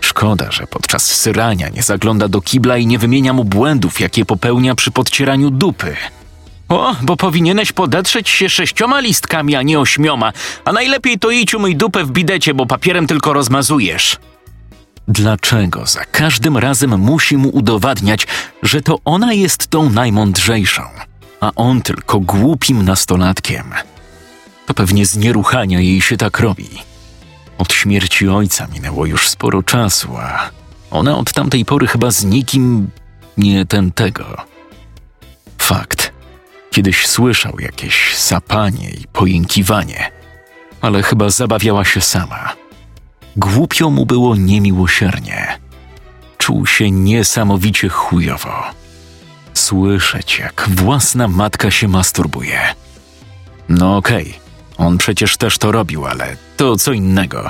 Szkoda, 0.02 0.52
że 0.52 0.68
podczas 0.68 1.04
syrania 1.04 1.70
nie 1.70 1.84
zagląda 1.84 2.28
do 2.28 2.42
kibla 2.42 2.78
i 2.78 2.88
nie 2.88 3.00
wymienia 3.00 3.34
mu 3.34 3.44
błędów, 3.44 4.00
jakie 4.00 4.26
popełnia 4.26 4.76
przy 4.76 4.92
podcieraniu 4.92 5.52
dupy. 5.52 5.96
O, 6.70 6.96
bo 7.02 7.18
powinieneś 7.18 7.72
podetrzeć 7.72 8.30
się 8.30 8.50
sześcioma 8.50 9.00
listkami, 9.00 9.56
a 9.56 9.62
nie 9.62 9.80
ośmioma. 9.80 10.34
A 10.66 10.72
najlepiej 10.72 11.20
to 11.20 11.32
idź 11.32 11.54
umyj 11.54 11.76
dupę 11.76 12.04
w 12.04 12.12
bidecie, 12.12 12.54
bo 12.54 12.66
papierem 12.66 13.08
tylko 13.08 13.34
rozmazujesz. 13.34 14.18
Dlaczego 15.08 15.86
za 15.86 16.06
każdym 16.06 16.58
razem 16.58 17.00
musi 17.00 17.38
mu 17.38 17.50
udowadniać, 17.50 18.28
że 18.64 18.82
to 18.82 19.00
ona 19.06 19.34
jest 19.34 19.68
tą 19.68 19.90
najmądrzejszą, 19.90 20.82
a 21.40 21.52
on 21.56 21.82
tylko 21.82 22.20
głupim 22.20 22.86
nastolatkiem? 22.86 23.74
To 24.66 24.74
pewnie 24.74 25.06
z 25.06 25.18
nieruchania 25.18 25.80
jej 25.80 26.02
się 26.02 26.18
tak 26.18 26.40
robi. 26.40 26.70
Od 27.58 27.74
śmierci 27.74 28.30
ojca 28.30 28.68
minęło 28.68 29.06
już 29.06 29.30
sporo 29.30 29.64
czasu, 29.64 30.18
a 30.18 30.50
ona 30.92 31.18
od 31.18 31.34
tamtej 31.34 31.66
pory 31.66 31.88
chyba 31.88 32.12
z 32.12 32.24
nikim 32.24 32.90
nie 33.38 33.66
ten 33.66 33.92
tego. 33.92 34.38
Fakt. 35.58 36.12
Kiedyś 36.72 37.08
słyszał 37.08 37.60
jakieś 37.60 38.18
sapanie 38.18 38.90
i 38.90 39.08
pojękiwanie, 39.14 40.12
ale 40.82 41.04
chyba 41.04 41.30
zabawiała 41.30 41.86
się 41.86 42.02
sama. 42.02 42.54
Głupio 43.36 43.90
mu 43.90 44.06
było 44.06 44.36
niemiłosiernie. 44.36 45.60
Czuł 46.38 46.68
się 46.68 46.92
niesamowicie 46.92 47.90
chujowo. 47.90 48.64
Słyszeć, 49.54 50.40
jak 50.40 50.70
własna 50.70 51.28
matka 51.28 51.72
się 51.72 51.88
masturbuje. 51.88 52.60
No 53.70 53.98
okej, 53.98 54.30
okay. 54.30 54.51
On 54.82 54.98
przecież 54.98 55.38
też 55.38 55.58
to 55.58 55.72
robił, 55.72 56.06
ale 56.06 56.36
to 56.58 56.76
co 56.76 56.92
innego. 56.92 57.50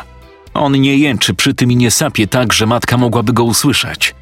On 0.53 0.81
nie 0.81 0.97
jęczy 0.97 1.33
przy 1.33 1.53
tym 1.53 1.71
i 1.71 1.75
nie 1.75 1.91
sapie 1.91 2.27
tak, 2.27 2.53
że 2.53 2.65
matka 2.65 2.97
mogłaby 2.97 3.33
go 3.33 3.43
usłyszeć. 3.43 4.15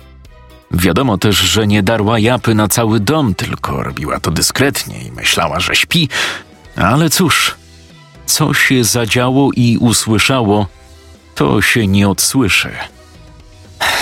Wiadomo 0.72 1.18
też, 1.18 1.38
że 1.38 1.68
nie 1.68 1.84
darła 1.84 2.20
japy 2.20 2.56
na 2.56 2.68
cały 2.68 3.00
dom, 3.00 3.36
tylko 3.36 3.84
robiła 3.84 4.20
to 4.20 4.32
dyskretnie 4.32 5.02
i 5.02 5.12
myślała, 5.12 5.60
że 5.60 5.76
śpi. 5.76 6.10
Ale 6.76 7.10
cóż, 7.10 7.56
co 8.26 8.54
się 8.54 8.84
zadziało 8.84 9.50
i 9.56 9.78
usłyszało, 9.78 10.68
to 11.36 11.62
się 11.62 11.88
nie 11.88 12.10
odsłyszy. 12.10 12.72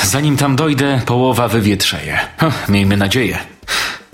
Zanim 0.03 0.37
tam 0.37 0.55
dojdę, 0.55 1.01
połowa 1.05 1.47
wywietrzeje. 1.47 2.19
miejmy 2.69 2.97
nadzieję. 2.97 3.37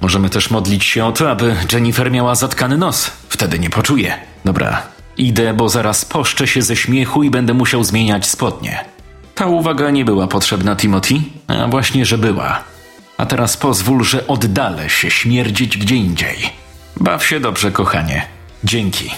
Możemy 0.02 0.30
też 0.30 0.50
modlić 0.50 0.86
się 0.86 1.06
o 1.06 1.12
to, 1.12 1.32
aby 1.32 1.56
Jennifer 1.74 2.12
miała 2.12 2.36
zatkany 2.36 2.78
nos. 2.78 3.12
Wtedy 3.30 3.60
nie 3.60 3.70
poczuje. 3.70 4.33
Dobra, 4.46 4.82
idę, 5.18 5.54
bo 5.54 5.70
zaraz 5.70 6.06
poszczę 6.06 6.48
się 6.48 6.62
ze 6.62 6.76
śmiechu 6.76 7.24
i 7.24 7.30
będę 7.30 7.54
musiał 7.54 7.84
zmieniać 7.84 8.26
spodnie. 8.26 8.86
Ta 9.36 9.46
uwaga 9.46 9.90
nie 9.90 10.06
była 10.06 10.28
potrzebna 10.28 10.76
Timothy, 10.76 11.16
a 11.48 11.68
właśnie, 11.68 12.06
że 12.06 12.18
była. 12.18 12.64
A 13.18 13.26
teraz 13.26 13.58
pozwól, 13.58 14.04
że 14.04 14.28
oddalę 14.28 14.90
się 14.90 15.12
śmierdzić 15.12 15.78
gdzie 15.78 15.96
indziej. 15.96 16.50
Baw 17.00 17.26
się 17.26 17.40
dobrze, 17.40 17.72
kochanie. 17.72 18.26
Dzięki. 18.64 19.12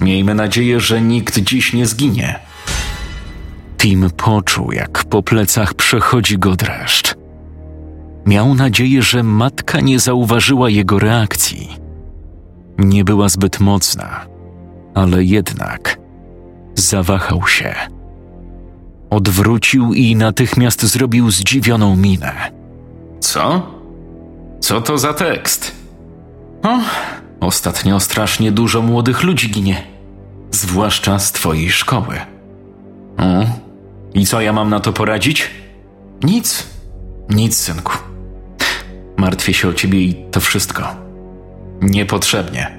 Miejmy 0.00 0.34
nadzieję, 0.34 0.80
że 0.80 1.00
nikt 1.00 1.38
dziś 1.38 1.72
nie 1.72 1.86
zginie. 1.86 2.38
Tim 3.78 4.10
poczuł, 4.10 4.72
jak 4.72 5.04
po 5.04 5.22
plecach 5.22 5.74
przechodzi 5.74 6.38
go 6.38 6.56
dreszcz. 6.56 7.14
Miał 8.26 8.54
nadzieję, 8.54 9.02
że 9.02 9.22
matka 9.22 9.80
nie 9.80 10.00
zauważyła 10.00 10.70
jego 10.70 10.98
reakcji. 10.98 11.81
Nie 12.82 13.04
była 13.04 13.28
zbyt 13.28 13.60
mocna, 13.60 14.26
ale 14.94 15.24
jednak 15.24 15.98
zawahał 16.74 17.46
się. 17.46 17.74
Odwrócił 19.10 19.94
i 19.94 20.16
natychmiast 20.16 20.82
zrobił 20.82 21.30
zdziwioną 21.30 21.96
minę. 21.96 22.32
Co? 23.20 23.70
Co 24.60 24.80
to 24.80 24.98
za 24.98 25.14
tekst? 25.14 25.72
O, 26.62 26.78
ostatnio 27.40 28.00
strasznie 28.00 28.52
dużo 28.52 28.82
młodych 28.82 29.22
ludzi 29.22 29.50
ginie, 29.50 29.82
zwłaszcza 30.50 31.18
z 31.18 31.32
twojej 31.32 31.70
szkoły. 31.70 32.16
O, 33.18 33.22
i 34.14 34.26
co 34.26 34.40
ja 34.40 34.52
mam 34.52 34.70
na 34.70 34.80
to 34.80 34.92
poradzić? 34.92 35.50
Nic, 36.22 36.66
nic, 37.30 37.56
synku. 37.56 37.92
Martwię 39.16 39.54
się 39.54 39.68
o 39.68 39.72
ciebie 39.72 39.98
i 40.00 40.14
to 40.30 40.40
wszystko. 40.40 41.11
Niepotrzebnie. 41.82 42.78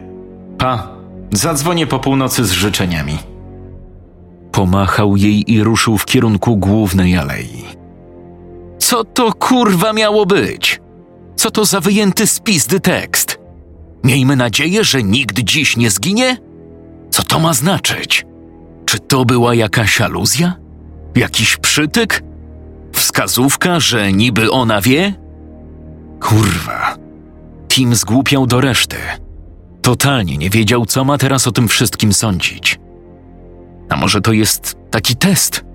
Pa, 0.57 0.88
zadzwonię 1.31 1.88
po 1.88 2.00
północy 2.00 2.45
z 2.45 2.51
życzeniami. 2.51 3.17
Pomachał 4.51 5.17
jej 5.17 5.51
i 5.51 5.63
ruszył 5.63 5.98
w 5.98 6.05
kierunku 6.05 6.57
głównej 6.57 7.17
alei. 7.17 7.63
Co 8.77 9.03
to 9.03 9.33
kurwa 9.33 9.93
miało 9.93 10.25
być? 10.25 10.81
Co 11.36 11.51
to 11.51 11.65
za 11.65 11.79
wyjęty 11.79 12.27
spizdy 12.27 12.79
tekst? 12.79 13.39
Miejmy 14.03 14.36
nadzieję, 14.36 14.83
że 14.83 15.03
nikt 15.03 15.39
dziś 15.39 15.77
nie 15.77 15.89
zginie? 15.89 16.37
Co 17.09 17.24
to 17.24 17.39
ma 17.39 17.53
znaczyć? 17.53 18.25
Czy 18.85 19.00
to 19.00 19.25
była 19.25 19.55
jakaś 19.55 20.01
aluzja? 20.01 20.53
Jakiś 21.16 21.57
przytyk? 21.57 22.24
Wskazówka, 22.92 23.79
że 23.79 24.11
niby 24.13 24.51
ona 24.51 24.81
wie? 24.81 25.13
Kurwa. 26.22 27.02
Tim 27.74 27.96
zgłupiał 27.96 28.48
do 28.48 28.62
reszty. 28.62 28.96
Totalnie 29.81 30.38
nie 30.38 30.50
wiedział, 30.50 30.86
co 30.86 31.03
ma 31.03 31.18
teraz 31.18 31.48
o 31.48 31.51
tym 31.51 31.68
wszystkim 31.68 32.14
sądzić. 32.14 32.79
A 33.90 33.96
może 33.96 34.22
to 34.22 34.33
jest 34.33 34.77
taki 34.92 35.16
test? 35.16 35.66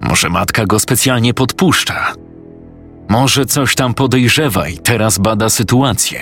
Może 0.00 0.28
matka 0.28 0.66
go 0.66 0.80
specjalnie 0.80 1.34
podpuszcza? 1.34 2.12
Może 3.08 3.46
coś 3.46 3.74
tam 3.74 3.94
podejrzewa 3.94 4.68
i 4.68 4.78
teraz 4.78 5.18
bada 5.18 5.48
sytuację. 5.48 6.20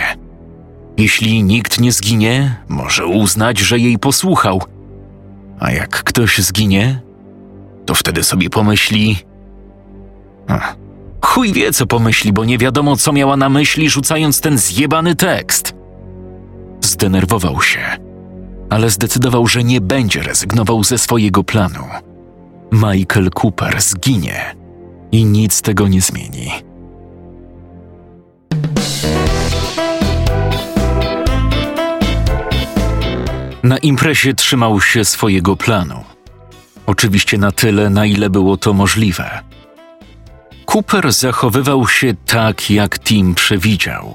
Jeśli 0.96 1.42
nikt 1.42 1.80
nie 1.80 1.92
zginie, 1.92 2.56
może 2.68 3.06
uznać, 3.06 3.58
że 3.58 3.78
jej 3.78 3.98
posłuchał. 3.98 4.62
A 5.60 5.72
jak 5.72 6.04
ktoś 6.04 6.38
zginie, 6.38 7.00
to 7.86 7.94
wtedy 7.94 8.24
sobie 8.24 8.50
pomyśli. 8.50 9.16
Ach, 10.48 10.76
chuj 11.22 11.52
wie, 11.52 11.72
co 11.72 11.86
pomyśli, 11.86 12.32
bo 12.32 12.44
nie 12.44 12.58
wiadomo, 12.58 12.96
co 12.96 13.12
miała 13.12 13.36
na 13.36 13.48
myśli, 13.48 13.90
rzucając 13.90 14.40
ten 14.40 14.58
zjebany 14.58 15.16
tekst. 15.16 15.74
Zdenerwował 16.80 17.62
się, 17.62 17.80
ale 18.70 18.90
zdecydował, 18.90 19.46
że 19.46 19.64
nie 19.64 19.80
będzie 19.80 20.22
rezygnował 20.22 20.84
ze 20.84 20.98
swojego 20.98 21.44
planu. 21.44 21.84
Michael 22.72 23.30
Cooper 23.42 23.82
zginie 23.82 24.56
i 25.12 25.24
nic 25.24 25.62
tego 25.62 25.88
nie 25.88 26.00
zmieni. 26.00 26.50
Na 33.62 33.78
imprezie 33.78 34.34
trzymał 34.34 34.80
się 34.80 35.04
swojego 35.04 35.56
planu. 35.56 36.04
Oczywiście 36.86 37.38
na 37.38 37.52
tyle, 37.52 37.90
na 37.90 38.06
ile 38.06 38.30
było 38.30 38.56
to 38.56 38.72
możliwe. 38.72 39.49
Cooper 40.72 41.12
zachowywał 41.12 41.88
się 41.88 42.14
tak, 42.26 42.70
jak 42.70 42.98
Tim 42.98 43.34
przewidział. 43.34 44.14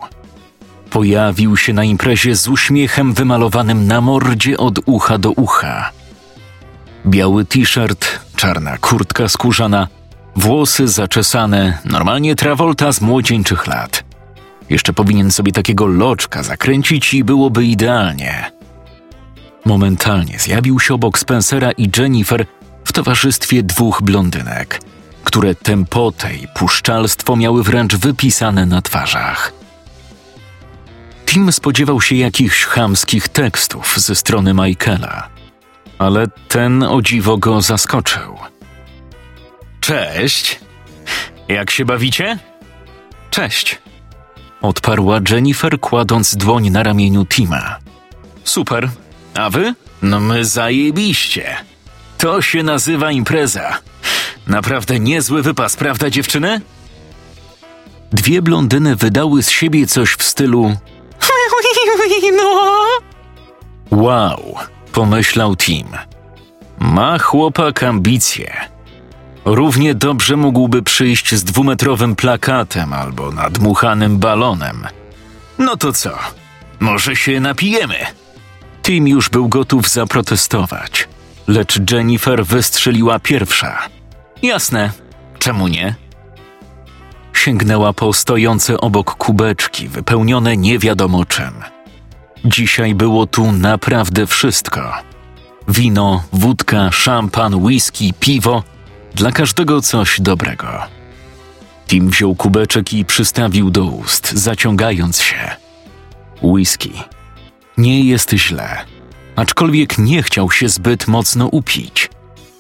Pojawił 0.90 1.58
się 1.58 1.74
na 1.74 1.84
imprezie 1.84 2.36
z 2.36 2.48
uśmiechem 2.48 3.14
wymalowanym 3.14 3.88
na 3.88 4.02
mordzie 4.02 4.58
od 4.58 4.80
ucha 4.86 5.18
do 5.18 5.32
ucha. 5.32 5.92
Biały 7.08 7.46
t-shirt, 7.46 8.20
czarna 8.36 8.78
kurtka 8.78 9.30
skórzana, 9.30 9.88
włosy 10.36 10.88
zaczesane, 10.88 11.78
normalnie 11.86 12.36
Travolta 12.36 12.92
z 12.92 13.02
młodzieńczych 13.02 13.68
lat. 13.68 14.04
Jeszcze 14.70 14.94
powinien 14.94 15.32
sobie 15.32 15.52
takiego 15.52 15.88
loczka 15.88 16.44
zakręcić 16.44 17.14
i 17.14 17.24
byłoby 17.24 17.66
idealnie. 17.66 18.52
Momentalnie 19.66 20.40
zjawił 20.40 20.80
się 20.80 20.94
obok 20.94 21.20
Spencera 21.20 21.72
i 21.72 21.90
Jennifer 21.98 22.46
w 22.86 22.94
towarzystwie 22.94 23.64
dwóch 23.64 24.02
blondynek, 24.02 24.80
które 25.36 25.56
tempotę 25.56 26.36
i 26.36 26.48
puszczalstwo 26.48 27.36
miały 27.36 27.64
wręcz 27.64 27.96
wypisane 27.96 28.66
na 28.66 28.82
twarzach. 28.82 29.54
Tim 31.26 31.52
spodziewał 31.52 32.02
się 32.02 32.16
jakichś 32.16 32.66
chamskich 32.66 33.30
tekstów 33.30 33.98
ze 33.98 34.16
strony 34.16 34.54
Michaela, 34.54 35.30
ale 35.98 36.28
ten 36.48 36.84
o 36.84 37.02
dziwo 37.02 37.38
go 37.38 37.62
zaskoczył. 37.62 38.38
Cześć! 39.80 40.60
Jak 41.48 41.72
się 41.72 41.86
bawicie? 41.86 42.40
Cześć! 43.32 43.82
Odparła 44.62 45.20
Jennifer, 45.30 45.80
kładąc 45.80 46.36
dłoń 46.36 46.70
na 46.70 46.84
ramieniu 46.84 47.26
Tima. 47.26 47.78
Super, 48.44 48.90
a 49.34 49.50
wy? 49.50 49.74
No 50.02 50.20
my 50.20 50.46
zajebiście. 50.46 51.56
To 52.18 52.42
się 52.42 52.64
nazywa 52.64 53.12
impreza. 53.12 53.80
Naprawdę 54.48 55.00
niezły 55.00 55.42
wypas, 55.42 55.76
prawda 55.76 56.10
dziewczyny? 56.10 56.62
Dwie 58.12 58.42
blondyny 58.42 58.96
wydały 58.96 59.44
z 59.44 59.50
siebie 59.50 59.88
coś 59.88 60.14
w 60.14 60.24
stylu 60.24 60.76
no. 62.38 62.86
Wow, 63.92 64.56
pomyślał 64.92 65.56
Tim. 65.56 65.88
Ma 66.80 67.20
chłopak 67.20 67.84
ambicje. 67.84 68.54
Równie 69.46 69.96
dobrze 69.96 70.36
mógłby 70.36 70.84
przyjść 70.84 71.36
z 71.36 71.44
dwumetrowym 71.44 72.16
plakatem 72.16 72.94
albo 72.94 73.32
nadmuchanym 73.32 74.18
balonem. 74.18 74.88
No 75.58 75.78
to 75.78 75.94
co? 75.94 76.12
Może 76.80 77.16
się 77.16 77.40
napijemy? 77.40 77.96
Tim 78.84 79.08
już 79.08 79.30
był 79.30 79.50
gotów 79.50 79.90
zaprotestować, 79.90 81.08
lecz 81.48 81.92
Jennifer 81.92 82.46
wystrzeliła 82.46 83.20
pierwsza. 83.20 83.95
Jasne, 84.42 84.92
czemu 85.40 85.68
nie? 85.68 85.96
Sięgnęła 87.34 87.94
po 87.94 88.14
stojące 88.14 88.82
obok 88.82 89.16
kubeczki, 89.16 89.88
wypełnione 89.88 90.58
nie 90.58 90.80
wiadomo 90.80 91.26
czym. 91.26 91.54
Dzisiaj 92.46 92.96
było 92.96 93.28
tu 93.28 93.52
naprawdę 93.52 94.28
wszystko: 94.28 94.94
wino, 95.68 96.24
wódka, 96.34 96.92
szampan, 96.92 97.56
whisky, 97.56 98.14
piwo 98.20 98.64
dla 99.16 99.32
każdego 99.32 99.82
coś 99.82 100.22
dobrego. 100.22 100.68
Tim 101.88 102.10
wziął 102.10 102.36
kubeczek 102.36 102.94
i 102.94 103.06
przystawił 103.06 103.70
do 103.70 103.84
ust, 103.84 104.32
zaciągając 104.32 105.22
się. 105.22 105.56
Whisky. 106.42 106.92
Nie 107.78 108.04
jest 108.04 108.32
źle, 108.32 108.86
aczkolwiek 109.36 109.98
nie 109.98 110.24
chciał 110.24 110.52
się 110.52 110.70
zbyt 110.70 111.08
mocno 111.08 111.48
upić. 111.48 112.10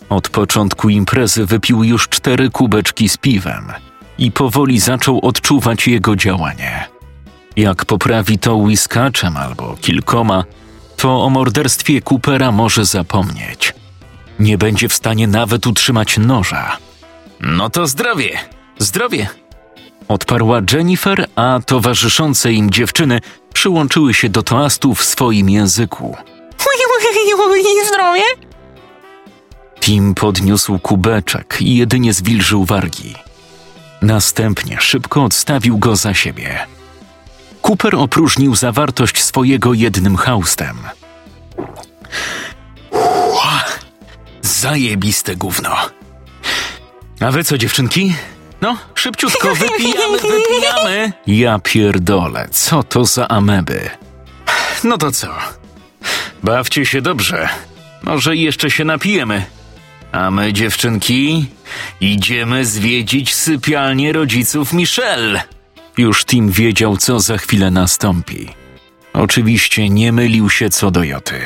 Od 0.09 0.29
początku 0.29 0.89
imprezy 0.89 1.45
wypił 1.45 1.83
już 1.83 2.09
cztery 2.09 2.49
kubeczki 2.49 3.09
z 3.09 3.17
piwem 3.17 3.73
i 4.17 4.31
powoli 4.31 4.79
zaczął 4.79 5.19
odczuwać 5.25 5.87
jego 5.87 6.15
działanie. 6.15 6.87
Jak 7.55 7.85
poprawi 7.85 8.39
to 8.39 8.55
whiskaczem 8.55 9.37
albo 9.37 9.75
kilkoma, 9.81 10.43
to 10.97 11.23
o 11.23 11.29
morderstwie 11.29 12.01
Coopera 12.01 12.51
może 12.51 12.85
zapomnieć. 12.85 13.73
Nie 14.39 14.57
będzie 14.57 14.89
w 14.89 14.93
stanie 14.93 15.27
nawet 15.27 15.67
utrzymać 15.67 16.17
noża. 16.17 16.77
No 17.39 17.69
to 17.69 17.87
zdrowie, 17.87 18.39
zdrowie! 18.79 19.27
Odparła 20.07 20.61
Jennifer, 20.73 21.27
a 21.35 21.59
towarzyszące 21.65 22.53
im 22.53 22.71
dziewczyny 22.71 23.19
przyłączyły 23.53 24.13
się 24.13 24.29
do 24.29 24.43
toastu 24.43 24.95
w 24.95 25.03
swoim 25.03 25.49
języku. 25.49 26.17
Zdrowie? 27.87 28.44
Tim 29.85 30.15
podniósł 30.15 30.79
kubeczek 30.79 31.57
i 31.61 31.75
jedynie 31.75 32.13
zwilżył 32.13 32.65
wargi. 32.65 33.15
Następnie 34.01 34.77
szybko 34.81 35.23
odstawił 35.23 35.77
go 35.77 35.95
za 35.95 36.13
siebie. 36.13 36.59
Cooper 37.61 37.95
opróżnił 37.95 38.55
zawartość 38.55 39.23
swojego 39.23 39.73
jednym 39.73 40.15
haustem. 40.15 40.77
Ła, 42.91 43.63
Zajebiste 44.41 45.35
gówno. 45.35 45.75
A 47.19 47.31
wy 47.31 47.43
co, 47.43 47.57
dziewczynki? 47.57 48.15
No, 48.61 48.77
szybciutko 48.95 49.55
wypijamy, 49.55 50.17
wypijamy. 50.17 51.13
Ja 51.27 51.59
pierdolę, 51.59 52.47
co 52.51 52.83
to 52.83 53.05
za 53.05 53.27
ameby? 53.27 53.89
No 54.83 54.97
to 54.97 55.11
co? 55.11 55.27
Bawcie 56.43 56.85
się 56.85 57.01
dobrze. 57.01 57.49
Może 58.03 58.35
jeszcze 58.35 58.71
się 58.71 58.85
napijemy. 58.85 59.54
A 60.15 60.31
my, 60.31 60.53
dziewczynki, 60.53 61.45
idziemy 62.01 62.65
zwiedzić 62.65 63.35
sypialnię 63.35 64.13
rodziców 64.13 64.73
Michelle. 64.73 65.43
Już 65.97 66.25
Tim 66.25 66.51
wiedział, 66.51 66.97
co 66.97 67.19
za 67.19 67.37
chwilę 67.37 67.71
nastąpi. 67.71 68.49
Oczywiście 69.13 69.89
nie 69.89 70.11
mylił 70.11 70.49
się 70.49 70.69
co 70.69 70.91
do 70.91 71.03
Joty. 71.03 71.39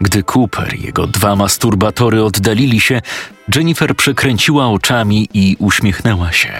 Gdy 0.00 0.22
Cooper 0.22 0.78
i 0.78 0.82
jego 0.82 1.06
dwa 1.06 1.36
masturbatory 1.36 2.24
oddalili 2.24 2.80
się, 2.80 3.02
Jennifer 3.54 3.96
przekręciła 3.96 4.68
oczami 4.68 5.28
i 5.34 5.56
uśmiechnęła 5.58 6.32
się. 6.32 6.52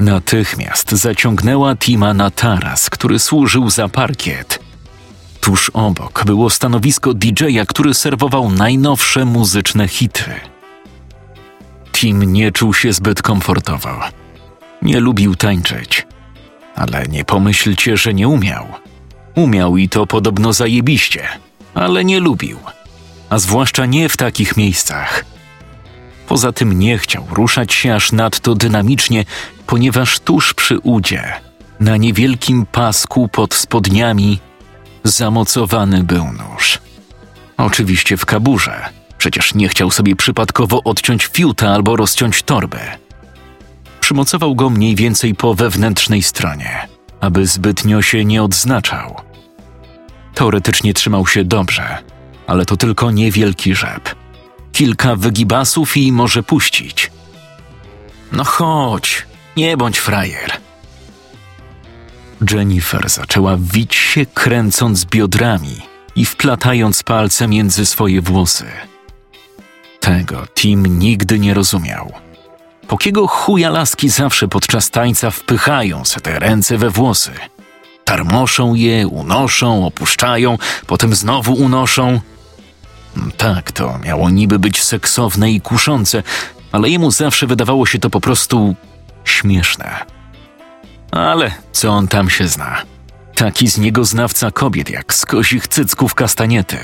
Natychmiast 0.00 0.92
zaciągnęła 0.92 1.76
Tima 1.76 2.14
na 2.14 2.30
taras, 2.30 2.90
który 2.90 3.18
służył 3.18 3.70
za 3.70 3.88
parkiet. 3.88 4.63
Tuż 5.44 5.70
obok 5.74 6.24
było 6.26 6.50
stanowisko 6.50 7.14
DJ-a, 7.14 7.66
który 7.66 7.94
serwował 7.94 8.50
najnowsze 8.50 9.24
muzyczne 9.24 9.88
hity. 9.88 10.30
Tim 11.92 12.32
nie 12.32 12.52
czuł 12.52 12.74
się 12.74 12.92
zbyt 12.92 13.22
komfortowo. 13.22 14.00
Nie 14.82 15.00
lubił 15.00 15.34
tańczyć. 15.34 16.06
Ale 16.76 17.06
nie 17.06 17.24
pomyślcie, 17.24 17.96
że 17.96 18.14
nie 18.14 18.28
umiał. 18.28 18.66
Umiał 19.34 19.76
i 19.76 19.88
to 19.88 20.06
podobno 20.06 20.52
zajebiście, 20.52 21.28
ale 21.74 22.04
nie 22.04 22.20
lubił. 22.20 22.58
A 23.30 23.38
zwłaszcza 23.38 23.86
nie 23.86 24.08
w 24.08 24.16
takich 24.16 24.56
miejscach. 24.56 25.24
Poza 26.28 26.52
tym 26.52 26.78
nie 26.78 26.98
chciał 26.98 27.26
ruszać 27.30 27.74
się 27.74 27.94
aż 27.94 28.12
nadto 28.12 28.54
dynamicznie, 28.54 29.24
ponieważ 29.66 30.18
tuż 30.18 30.54
przy 30.54 30.78
udzie, 30.78 31.32
na 31.80 31.96
niewielkim 31.96 32.66
pasku 32.66 33.28
pod 33.28 33.54
spodniami, 33.54 34.40
zamocowany 35.04 36.02
był 36.02 36.24
nóż. 36.24 36.78
Oczywiście 37.56 38.16
w 38.16 38.26
kaburze. 38.26 38.88
Przecież 39.18 39.54
nie 39.54 39.68
chciał 39.68 39.90
sobie 39.90 40.16
przypadkowo 40.16 40.80
odciąć 40.84 41.26
fiuta 41.26 41.68
albo 41.70 41.96
rozciąć 41.96 42.42
torbę. 42.42 42.98
Przymocował 44.00 44.54
go 44.54 44.70
mniej 44.70 44.94
więcej 44.94 45.34
po 45.34 45.54
wewnętrznej 45.54 46.22
stronie, 46.22 46.88
aby 47.20 47.46
zbytnio 47.46 48.02
się 48.02 48.24
nie 48.24 48.42
odznaczał. 48.42 49.16
Teoretycznie 50.34 50.94
trzymał 50.94 51.26
się 51.26 51.44
dobrze, 51.44 51.98
ale 52.46 52.66
to 52.66 52.76
tylko 52.76 53.10
niewielki 53.10 53.74
rzep. 53.74 54.14
Kilka 54.72 55.16
wygibasów 55.16 55.96
i 55.96 56.12
może 56.12 56.42
puścić. 56.42 57.10
No 58.32 58.44
chodź, 58.44 59.26
nie 59.56 59.76
bądź 59.76 59.98
frajer. 59.98 60.63
Jennifer 62.50 63.08
zaczęła 63.08 63.56
wić 63.60 63.94
się, 63.94 64.26
kręcąc 64.26 65.04
biodrami 65.04 65.76
i 66.16 66.24
wplatając 66.24 67.02
palce 67.02 67.48
między 67.48 67.86
swoje 67.86 68.20
włosy. 68.20 68.66
Tego 70.00 70.46
Tim 70.54 70.98
nigdy 70.98 71.38
nie 71.38 71.54
rozumiał. 71.54 72.12
Po 72.88 72.98
kiego 72.98 73.26
chuja 73.26 73.70
laski 73.70 74.08
zawsze 74.08 74.48
podczas 74.48 74.90
tańca 74.90 75.30
wpychają 75.30 76.04
se 76.04 76.20
te 76.20 76.38
ręce 76.38 76.78
we 76.78 76.90
włosy? 76.90 77.32
Tarmoszą 78.04 78.74
je, 78.74 79.08
unoszą, 79.08 79.86
opuszczają, 79.86 80.58
potem 80.86 81.14
znowu 81.14 81.54
unoszą. 81.54 82.20
Tak, 83.36 83.72
to 83.72 83.98
miało 83.98 84.30
niby 84.30 84.58
być 84.58 84.82
seksowne 84.82 85.52
i 85.52 85.60
kuszące, 85.60 86.22
ale 86.72 86.88
jemu 86.88 87.10
zawsze 87.10 87.46
wydawało 87.46 87.86
się 87.86 87.98
to 87.98 88.10
po 88.10 88.20
prostu 88.20 88.74
śmieszne. 89.24 90.13
Ale 91.14 91.52
co 91.72 91.90
on 91.90 92.08
tam 92.08 92.30
się 92.30 92.48
zna? 92.48 92.82
Taki 93.34 93.68
z 93.68 93.78
niego 93.78 94.04
znawca 94.04 94.50
kobiet 94.50 94.90
jak 94.90 95.14
z 95.14 95.26
kozich 95.26 95.68
cycków 95.68 96.14
kastaniety. 96.14 96.78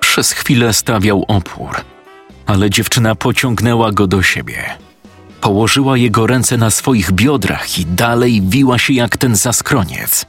Przez 0.00 0.32
chwilę 0.32 0.72
stawiał 0.72 1.24
opór, 1.28 1.76
ale 2.46 2.70
dziewczyna 2.70 3.14
pociągnęła 3.14 3.92
go 3.92 4.06
do 4.06 4.22
siebie. 4.22 4.64
Położyła 5.40 5.96
jego 5.96 6.26
ręce 6.26 6.56
na 6.56 6.70
swoich 6.70 7.12
biodrach 7.12 7.78
i 7.78 7.86
dalej 7.86 8.42
wiła 8.44 8.78
się 8.78 8.92
jak 8.92 9.16
ten 9.16 9.36
zaskroniec. 9.36 10.26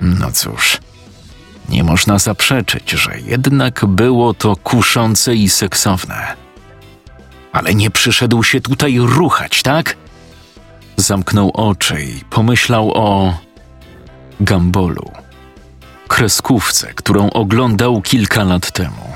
No 0.00 0.32
cóż, 0.32 0.78
nie 1.68 1.84
można 1.84 2.18
zaprzeczyć, 2.18 2.90
że 2.90 3.20
jednak 3.20 3.84
było 3.86 4.34
to 4.34 4.56
kuszące 4.56 5.34
i 5.34 5.48
seksowne. 5.48 6.36
Ale 7.52 7.74
nie 7.74 7.90
przyszedł 7.90 8.42
się 8.42 8.60
tutaj 8.60 8.98
ruchać, 8.98 9.62
tak? 9.62 10.01
Zamknął 11.02 11.50
oczy 11.54 12.02
i 12.02 12.24
pomyślał 12.30 12.92
o 12.94 13.38
Gambolu, 14.40 15.10
kreskówce, 16.08 16.94
którą 16.94 17.30
oglądał 17.30 18.02
kilka 18.02 18.44
lat 18.44 18.72
temu. 18.72 19.12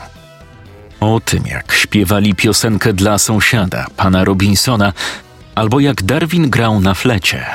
O 1.00 1.20
tym, 1.20 1.46
jak 1.46 1.72
śpiewali 1.72 2.34
piosenkę 2.34 2.92
dla 2.92 3.18
sąsiada, 3.18 3.86
pana 3.96 4.24
Robinsona, 4.24 4.92
albo 5.54 5.80
jak 5.80 6.02
Darwin 6.02 6.50
grał 6.50 6.80
na 6.80 6.94
flecie. 6.94 7.46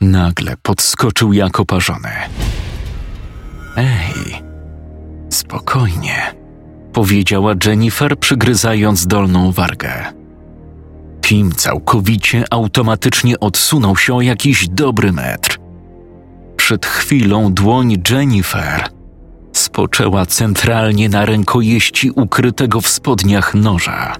Nagle 0.00 0.56
podskoczył 0.62 1.32
jak 1.32 1.60
oparzony. 1.60 2.12
Ej, 3.76 4.42
spokojnie, 5.30 6.34
powiedziała 6.92 7.54
Jennifer, 7.64 8.18
przygryzając 8.18 9.06
dolną 9.06 9.52
wargę. 9.52 10.19
Tim 11.30 11.52
całkowicie 11.52 12.44
automatycznie 12.50 13.40
odsunął 13.40 13.96
się 13.96 14.14
o 14.14 14.20
jakiś 14.20 14.68
dobry 14.68 15.12
metr. 15.12 15.58
Przed 16.56 16.86
chwilą 16.86 17.52
dłoń 17.52 18.02
Jennifer 18.10 18.88
spoczęła 19.52 20.26
centralnie 20.26 21.08
na 21.08 21.24
rękojeści 21.24 22.10
ukrytego 22.10 22.80
w 22.80 22.88
spodniach 22.88 23.54
noża. 23.54 24.16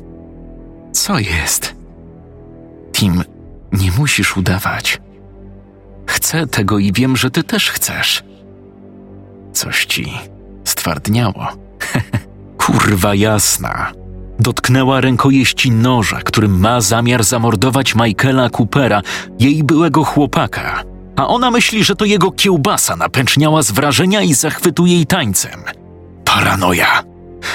Co 0.92 1.18
jest? 1.18 1.74
Tim, 2.92 3.22
nie 3.72 3.92
musisz 3.92 4.36
udawać. 4.36 5.00
Chcę 6.06 6.46
tego 6.46 6.78
i 6.78 6.92
wiem, 6.92 7.16
że 7.16 7.30
ty 7.30 7.42
też 7.42 7.70
chcesz. 7.70 8.24
Coś 9.52 9.84
ci 9.84 10.12
stwardniało. 10.64 11.48
Kurwa 12.66 13.14
jasna. 13.14 13.99
Dotknęła 14.40 15.00
rękojeści 15.00 15.70
noża, 15.70 16.20
którym 16.24 16.60
ma 16.60 16.80
zamiar 16.80 17.24
zamordować 17.24 17.94
Michaela 17.94 18.50
Coopera, 18.50 19.02
jej 19.38 19.64
byłego 19.64 20.04
chłopaka. 20.04 20.82
A 21.16 21.28
ona 21.28 21.50
myśli, 21.50 21.84
że 21.84 21.96
to 21.96 22.04
jego 22.04 22.30
kiełbasa 22.30 22.96
napęczniała 22.96 23.62
z 23.62 23.70
wrażenia 23.70 24.22
i 24.22 24.34
zachwytu 24.34 24.86
jej 24.86 25.06
tańcem. 25.06 25.60
Paranoja. 26.24 27.02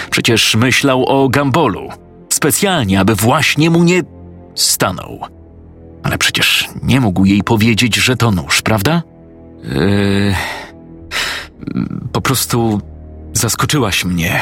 Przecież 0.10 0.56
myślał 0.56 1.06
o 1.06 1.30
Gambolu. 1.30 1.90
Specjalnie, 2.30 3.00
aby 3.00 3.16
właśnie 3.16 3.70
mu 3.70 3.84
nie 3.84 4.02
stanął. 4.56 5.20
Ale 6.04 6.18
przecież 6.18 6.70
nie 6.84 7.00
mógł 7.00 7.26
jej 7.26 7.44
powiedzieć, 7.44 7.96
że 7.96 8.16
to 8.16 8.32
nóż, 8.32 8.62
prawda? 8.62 9.04
Yy, 9.64 10.36
po 12.12 12.22
prostu 12.22 12.82
zaskoczyłaś 13.34 14.06
mnie. 14.06 14.42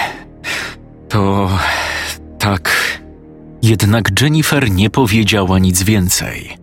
To 1.10 1.50
tak. 2.44 2.72
Jednak 3.62 4.22
Jennifer 4.22 4.72
nie 4.72 4.90
powiedziała 4.90 5.60
nic 5.60 5.84
więcej. 5.84 6.58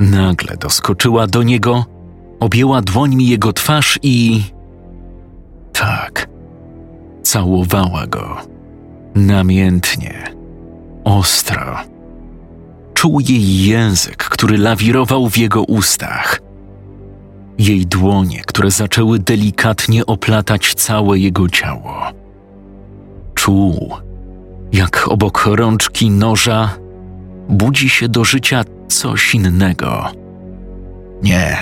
Nagle 0.00 0.56
doskoczyła 0.56 1.26
do 1.26 1.42
niego, 1.42 1.84
objęła 2.40 2.82
dłońmi 2.82 3.28
jego 3.28 3.52
twarz 3.52 3.98
i. 4.02 4.42
Tak. 5.72 6.28
Całowała 7.22 8.06
go. 8.06 8.36
Namiętnie. 9.14 10.34
Ostro. 11.04 11.76
Czuł 12.94 13.20
jej 13.20 13.64
język, 13.64 14.16
który 14.16 14.58
lawirował 14.58 15.28
w 15.28 15.38
jego 15.38 15.62
ustach. 15.62 16.40
Jej 17.58 17.86
dłonie, 17.86 18.42
które 18.46 18.70
zaczęły 18.70 19.18
delikatnie 19.18 20.06
oplatać 20.06 20.74
całe 20.74 21.18
jego 21.18 21.48
ciało. 21.48 22.02
Czuł, 23.34 23.90
jak 24.72 25.08
obok 25.08 25.46
rączki 25.46 26.10
noża 26.10 26.70
budzi 27.48 27.88
się 27.88 28.08
do 28.08 28.24
życia 28.24 28.64
coś 28.88 29.34
innego. 29.34 30.08
Nie, 31.22 31.58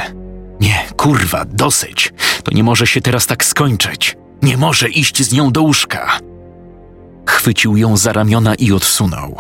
nie, 0.60 0.84
kurwa, 0.96 1.44
dosyć. 1.44 2.12
To 2.44 2.54
nie 2.54 2.62
może 2.62 2.86
się 2.86 3.00
teraz 3.00 3.26
tak 3.26 3.44
skończyć. 3.44 4.16
Nie 4.42 4.56
może 4.56 4.88
iść 4.88 5.22
z 5.22 5.32
nią 5.32 5.52
do 5.52 5.62
łóżka. 5.62 6.18
Chwycił 7.26 7.76
ją 7.76 7.96
za 7.96 8.12
ramiona 8.12 8.54
i 8.54 8.72
odsunął. 8.72 9.36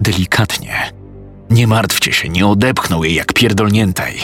Delikatnie. 0.00 0.92
Nie 1.50 1.66
martwcie 1.66 2.12
się, 2.12 2.28
nie 2.28 2.46
odepchnął 2.46 3.04
jej 3.04 3.14
jak 3.14 3.32
pierdolniętej. 3.32 4.20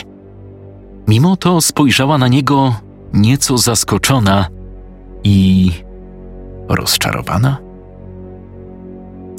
Mimo 1.08 1.36
to 1.36 1.60
spojrzała 1.60 2.18
na 2.18 2.28
niego 2.28 2.74
nieco 3.12 3.58
zaskoczona 3.58 4.48
i 5.24 5.72
rozczarowana. 6.68 7.69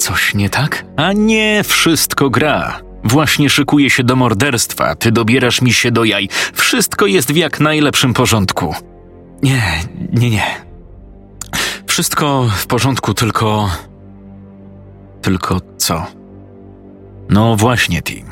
Coś 0.02 0.34
nie 0.34 0.50
tak? 0.50 0.84
A 0.96 1.12
nie, 1.12 1.62
wszystko 1.64 2.30
gra. 2.30 2.80
Właśnie 3.04 3.50
szykuję 3.50 3.90
się 3.90 4.04
do 4.04 4.16
morderstwa, 4.16 4.94
ty 4.94 5.12
dobierasz 5.12 5.62
mi 5.62 5.72
się 5.72 5.90
do 5.90 6.04
jaj. 6.04 6.28
Wszystko 6.52 7.06
jest 7.06 7.32
w 7.32 7.36
jak 7.36 7.60
najlepszym 7.60 8.14
porządku. 8.14 8.74
Nie, 9.42 9.62
nie, 10.12 10.30
nie. 10.30 10.46
Wszystko 11.86 12.46
w 12.56 12.66
porządku, 12.66 13.14
tylko. 13.14 13.70
Tylko 15.20 15.60
co? 15.76 16.06
No 17.28 17.56
właśnie, 17.56 18.02
Tim. 18.02 18.26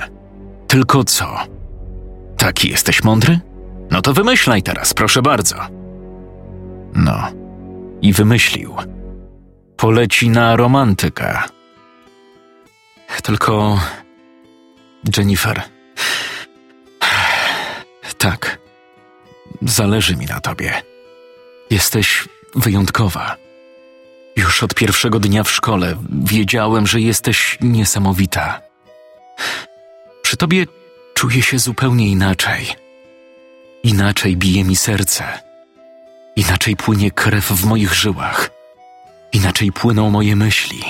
Tylko 0.66 1.04
co? 1.04 1.36
Taki 2.36 2.70
jesteś 2.70 3.04
mądry? 3.04 3.40
No 3.90 4.02
to 4.02 4.12
wymyślaj 4.12 4.62
teraz, 4.62 4.94
proszę 4.94 5.22
bardzo. 5.22 5.56
No. 6.94 7.26
I 8.02 8.12
wymyślił. 8.12 8.74
Poleci 9.76 10.30
na 10.30 10.56
romantyka. 10.56 11.59
Tylko. 13.22 13.80
Jennifer. 15.16 15.62
Tak. 18.18 18.58
Zależy 19.62 20.16
mi 20.16 20.26
na 20.26 20.40
tobie. 20.40 20.82
Jesteś 21.70 22.28
wyjątkowa. 22.54 23.36
Już 24.36 24.62
od 24.62 24.74
pierwszego 24.74 25.20
dnia 25.20 25.44
w 25.44 25.50
szkole 25.50 25.96
wiedziałem, 26.24 26.86
że 26.86 27.00
jesteś 27.00 27.58
niesamowita. 27.60 28.60
Przy 30.22 30.36
tobie 30.36 30.66
czuję 31.14 31.42
się 31.42 31.58
zupełnie 31.58 32.08
inaczej. 32.08 32.66
Inaczej 33.82 34.36
bije 34.36 34.64
mi 34.64 34.76
serce. 34.76 35.24
Inaczej 36.36 36.76
płynie 36.76 37.10
krew 37.10 37.44
w 37.46 37.64
moich 37.64 37.94
żyłach. 37.94 38.50
Inaczej 39.32 39.72
płyną 39.72 40.10
moje 40.10 40.36
myśli. 40.36 40.82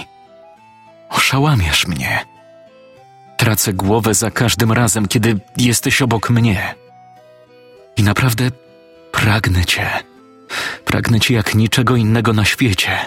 Oszałamiasz 1.11 1.87
mnie. 1.87 2.25
Tracę 3.37 3.73
głowę 3.73 4.15
za 4.15 4.31
każdym 4.31 4.73
razem, 4.73 5.09
kiedy 5.09 5.41
jesteś 5.57 6.03
obok 6.03 6.31
mnie. 6.31 6.75
I 7.97 8.03
naprawdę 8.03 8.51
pragnę 9.13 9.65
cię. 9.65 9.91
Pragnę 10.85 11.21
cię 11.21 11.35
jak 11.35 11.55
niczego 11.55 11.97
innego 11.97 12.33
na 12.33 12.45
świecie. 12.45 12.99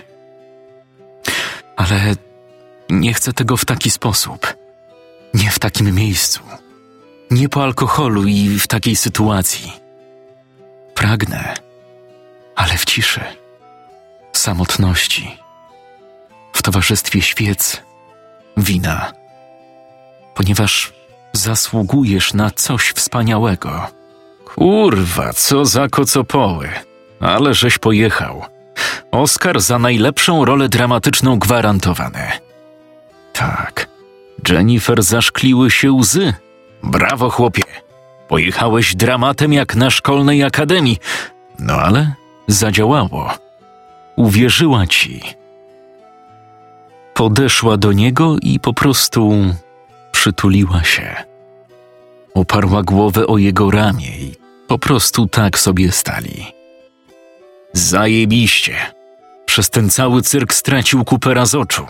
Ale 1.76 2.16
nie 2.90 3.14
chcę 3.14 3.34
tego 3.34 3.58
w 3.58 3.66
taki 3.66 3.92
sposób. 3.92 4.54
Nie 5.34 5.50
w 5.50 5.60
takim 5.60 5.96
miejscu. 5.96 6.40
Nie 7.32 7.50
po 7.50 7.64
alkoholu 7.64 8.28
i 8.28 8.60
w 8.60 8.68
takiej 8.68 8.96
sytuacji. 8.96 9.74
Pragnę, 10.96 11.54
ale 12.56 12.78
w 12.78 12.86
ciszy, 12.86 13.22
samotności, 14.34 15.38
w 16.54 16.62
towarzystwie 16.62 17.22
świec, 17.22 17.82
wina, 18.58 19.12
ponieważ 20.36 20.94
zasługujesz 21.34 22.34
na 22.34 22.52
coś 22.52 22.90
wspaniałego. 22.90 23.88
Kurwa, 24.46 25.34
co 25.34 25.66
za 25.66 25.88
kocopoły. 25.90 26.70
Ale 27.20 27.54
żeś 27.54 27.78
pojechał. 27.78 28.46
Oscar 29.12 29.62
za 29.62 29.80
najlepszą 29.80 30.46
rolę 30.46 30.70
dramatyczną 30.70 31.40
gwarantowany. 31.40 32.32
Tak. 33.34 33.88
Jennifer 34.50 35.04
zaszkliły 35.04 35.72
się 35.72 35.92
łzy. 35.92 36.34
Brawo, 36.84 37.30
chłopie. 37.30 37.64
Pojechałeś 38.28 38.96
dramatem 38.96 39.54
jak 39.54 39.76
na 39.76 39.90
szkolnej 39.90 40.44
akademii. 40.44 40.98
No 41.60 41.74
ale 41.74 42.14
zadziałało. 42.48 43.34
Uwierzyła 44.16 44.88
ci. 44.88 45.22
Podeszła 47.14 47.78
do 47.78 47.92
niego 47.92 48.36
i 48.42 48.60
po 48.60 48.74
prostu 48.74 49.34
przytuliła 50.12 50.84
się. 50.84 51.16
Oparła 52.34 52.84
głowę 52.84 53.28
o 53.28 53.38
jego 53.38 53.72
ramię 53.72 54.18
i 54.18 54.36
po 54.68 54.80
prostu 54.80 55.28
tak 55.28 55.60
sobie 55.60 55.92
stali. 55.92 56.46
Zajebiście. 57.74 58.76
Przez 59.46 59.70
ten 59.70 59.90
cały 59.90 60.22
cyrk 60.22 60.54
stracił 60.54 61.06
Coopera 61.06 61.46
z 61.46 61.56
oczu. 61.56 61.88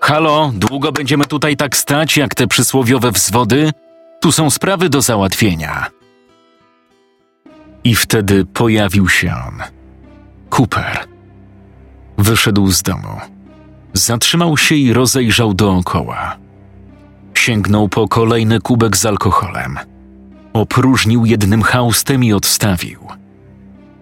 Halo, 0.00 0.52
długo 0.54 0.92
będziemy 0.92 1.24
tutaj 1.24 1.56
tak 1.56 1.76
stać, 1.76 2.16
jak 2.16 2.34
te 2.34 2.46
przysłowiowe 2.46 3.10
wzwody? 3.10 3.72
Tu 4.20 4.32
są 4.32 4.50
sprawy 4.50 4.88
do 4.88 5.02
załatwienia. 5.02 5.86
I 7.84 7.94
wtedy 7.94 8.44
pojawił 8.44 9.08
się 9.08 9.34
on. 9.48 9.62
Cooper. 10.50 11.06
Wyszedł 12.18 12.70
z 12.70 12.82
domu. 12.82 13.33
Zatrzymał 13.94 14.56
się 14.56 14.74
i 14.74 14.92
rozejrzał 14.92 15.54
dookoła. 15.54 16.36
Sięgnął 17.34 17.88
po 17.88 18.08
kolejny 18.08 18.60
kubek 18.60 18.96
z 18.96 19.06
alkoholem. 19.06 19.78
Opróżnił 20.52 21.26
jednym 21.26 21.62
haustem 21.62 22.24
i 22.24 22.32
odstawił. 22.32 23.08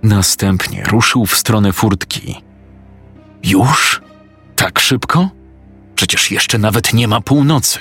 Następnie 0.03 0.85
ruszył 0.85 1.27
w 1.27 1.37
stronę 1.37 1.73
furtki. 1.73 2.43
Już? 3.45 4.03
Tak 4.57 4.79
szybko? 4.79 5.29
Przecież 5.95 6.31
jeszcze 6.31 6.59
nawet 6.59 6.93
nie 6.93 7.09
ma 7.09 7.21
północy. 7.21 7.79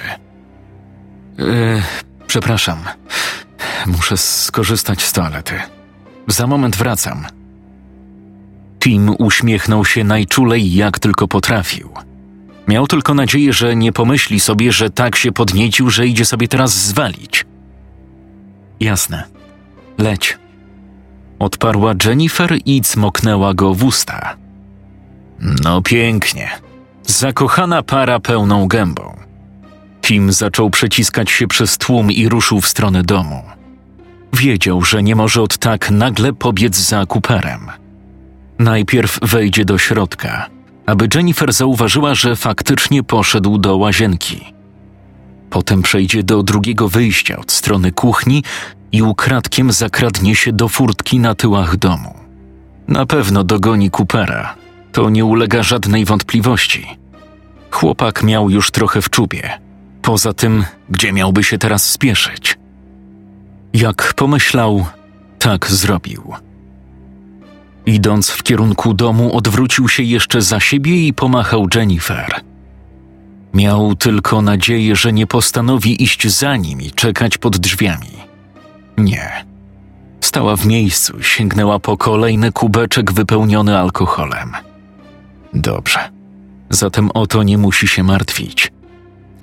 E, 1.39 1.43
przepraszam. 2.27 2.77
Muszę 3.85 4.17
skorzystać 4.17 5.01
z 5.01 5.11
toalety. 5.11 5.53
Za 6.27 6.47
moment 6.47 6.75
wracam. 6.75 7.25
Tim 8.81 9.15
uśmiechnął 9.19 9.85
się 9.85 10.03
najczulej 10.03 10.73
jak 10.73 10.99
tylko 10.99 11.27
potrafił. 11.27 11.89
Miał 12.67 12.87
tylko 12.87 13.13
nadzieję, 13.13 13.53
że 13.53 13.75
nie 13.75 13.91
pomyśli 13.91 14.39
sobie, 14.39 14.71
że 14.71 14.89
tak 14.89 15.15
się 15.15 15.31
podniecił, 15.31 15.89
że 15.89 16.07
idzie 16.07 16.25
sobie 16.25 16.47
teraz 16.47 16.73
zwalić. 16.73 17.45
Jasne. 18.79 19.23
Leć. 19.97 20.37
Odparła 21.39 21.93
Jennifer 22.05 22.57
i 22.65 22.81
cmoknęła 22.81 23.53
go 23.53 23.73
w 23.73 23.83
usta. 23.83 24.35
No 25.63 25.81
pięknie. 25.81 26.49
Zakochana 27.03 27.83
para 27.83 28.19
pełną 28.19 28.67
gębą. 28.67 29.17
Tim 30.01 30.31
zaczął 30.31 30.69
przeciskać 30.69 31.31
się 31.31 31.47
przez 31.47 31.77
tłum 31.77 32.11
i 32.11 32.29
ruszył 32.29 32.61
w 32.61 32.67
stronę 32.67 33.03
domu. 33.03 33.43
Wiedział, 34.33 34.81
że 34.81 35.03
nie 35.03 35.15
może 35.15 35.41
od 35.41 35.57
tak 35.57 35.91
nagle 35.91 36.33
pobiec 36.33 36.77
za 36.77 37.05
Cooperem. 37.05 37.81
Najpierw 38.61 39.19
wejdzie 39.21 39.65
do 39.65 39.77
środka, 39.77 40.49
aby 40.85 41.07
Jennifer 41.15 41.53
zauważyła, 41.53 42.15
że 42.15 42.35
faktycznie 42.35 43.03
poszedł 43.03 43.57
do 43.57 43.77
łazienki. 43.77 44.53
Potem 45.49 45.81
przejdzie 45.81 46.23
do 46.23 46.43
drugiego 46.43 46.89
wyjścia 46.89 47.37
od 47.37 47.51
strony 47.51 47.91
kuchni 47.91 48.43
i 48.91 49.01
ukradkiem 49.01 49.71
zakradnie 49.71 50.35
się 50.35 50.53
do 50.53 50.67
furtki 50.67 51.19
na 51.19 51.35
tyłach 51.35 51.77
domu. 51.77 52.13
Na 52.87 53.05
pewno 53.05 53.43
dogoni 53.43 53.91
Coopera. 53.91 54.55
To 54.91 55.09
nie 55.09 55.25
ulega 55.25 55.63
żadnej 55.63 56.05
wątpliwości. 56.05 56.87
Chłopak 57.71 58.23
miał 58.23 58.49
już 58.49 58.71
trochę 58.71 59.01
w 59.01 59.09
czubie. 59.09 59.59
Poza 60.01 60.33
tym, 60.33 60.65
gdzie 60.89 61.13
miałby 61.13 61.43
się 61.43 61.57
teraz 61.57 61.89
spieszyć? 61.89 62.57
Jak 63.73 64.13
pomyślał, 64.13 64.85
tak 65.39 65.67
zrobił. 65.67 66.33
Idąc 67.85 68.29
w 68.29 68.43
kierunku 68.43 68.93
domu, 68.93 69.37
odwrócił 69.37 69.89
się 69.89 70.03
jeszcze 70.03 70.41
za 70.41 70.59
siebie 70.59 71.07
i 71.07 71.13
pomachał 71.13 71.67
Jennifer. 71.75 72.41
Miał 73.53 73.95
tylko 73.95 74.41
nadzieję, 74.41 74.95
że 74.95 75.13
nie 75.13 75.27
postanowi 75.27 76.03
iść 76.03 76.27
za 76.27 76.55
nim 76.57 76.81
i 76.81 76.91
czekać 76.91 77.37
pod 77.37 77.57
drzwiami. 77.57 78.11
Nie. 78.97 79.45
Stała 80.21 80.55
w 80.55 80.65
miejscu, 80.65 81.23
sięgnęła 81.23 81.79
po 81.79 81.97
kolejny 81.97 82.51
kubeczek 82.51 83.11
wypełniony 83.11 83.77
alkoholem. 83.77 84.51
Dobrze. 85.53 85.99
Zatem 86.69 87.09
o 87.13 87.27
to 87.27 87.43
nie 87.43 87.57
musi 87.57 87.87
się 87.87 88.03
martwić. 88.03 88.71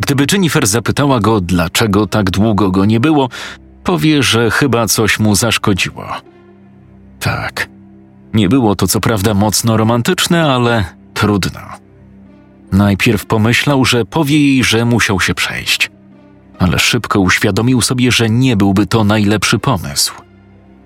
Gdyby 0.01 0.27
Jennifer 0.33 0.67
zapytała 0.67 1.21
go, 1.21 1.41
dlaczego 1.41 2.07
tak 2.07 2.31
długo 2.31 2.71
go 2.71 2.85
nie 2.85 3.01
było, 3.01 3.29
powie, 3.85 4.23
że 4.23 4.51
chyba 4.51 4.87
coś 4.87 5.19
mu 5.19 5.35
zaszkodziło. 5.35 6.07
Tak. 7.21 7.78
Nie 8.35 8.49
było 8.49 8.77
to 8.77 8.87
co 8.89 9.01
prawda 9.01 9.35
mocno 9.35 9.77
romantyczne, 9.77 10.53
ale 10.53 10.85
trudno. 11.15 11.61
Najpierw 12.73 13.27
pomyślał, 13.27 13.85
że 13.85 14.05
powie 14.05 14.39
jej, 14.39 14.65
że 14.65 14.85
musiał 14.85 15.21
się 15.21 15.35
przejść, 15.35 15.91
ale 16.59 16.79
szybko 16.79 17.21
uświadomił 17.21 17.81
sobie, 17.81 18.13
że 18.13 18.31
nie 18.31 18.57
byłby 18.57 18.87
to 18.87 19.05
najlepszy 19.05 19.59
pomysł. 19.59 20.15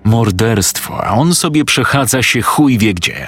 Morderstwo, 0.03 1.03
a 1.03 1.13
on 1.13 1.35
sobie 1.35 1.65
przechadza 1.65 2.23
się 2.23 2.41
chuj 2.41 2.77
wie 2.77 2.93
gdzie. 2.93 3.27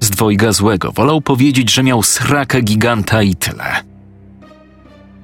Z 0.00 0.10
dwojga 0.10 0.52
złego 0.52 0.92
wolał 0.92 1.20
powiedzieć, 1.20 1.72
że 1.72 1.82
miał 1.82 2.02
sraka 2.02 2.60
giganta 2.60 3.22
i 3.22 3.34
tyle. 3.34 3.84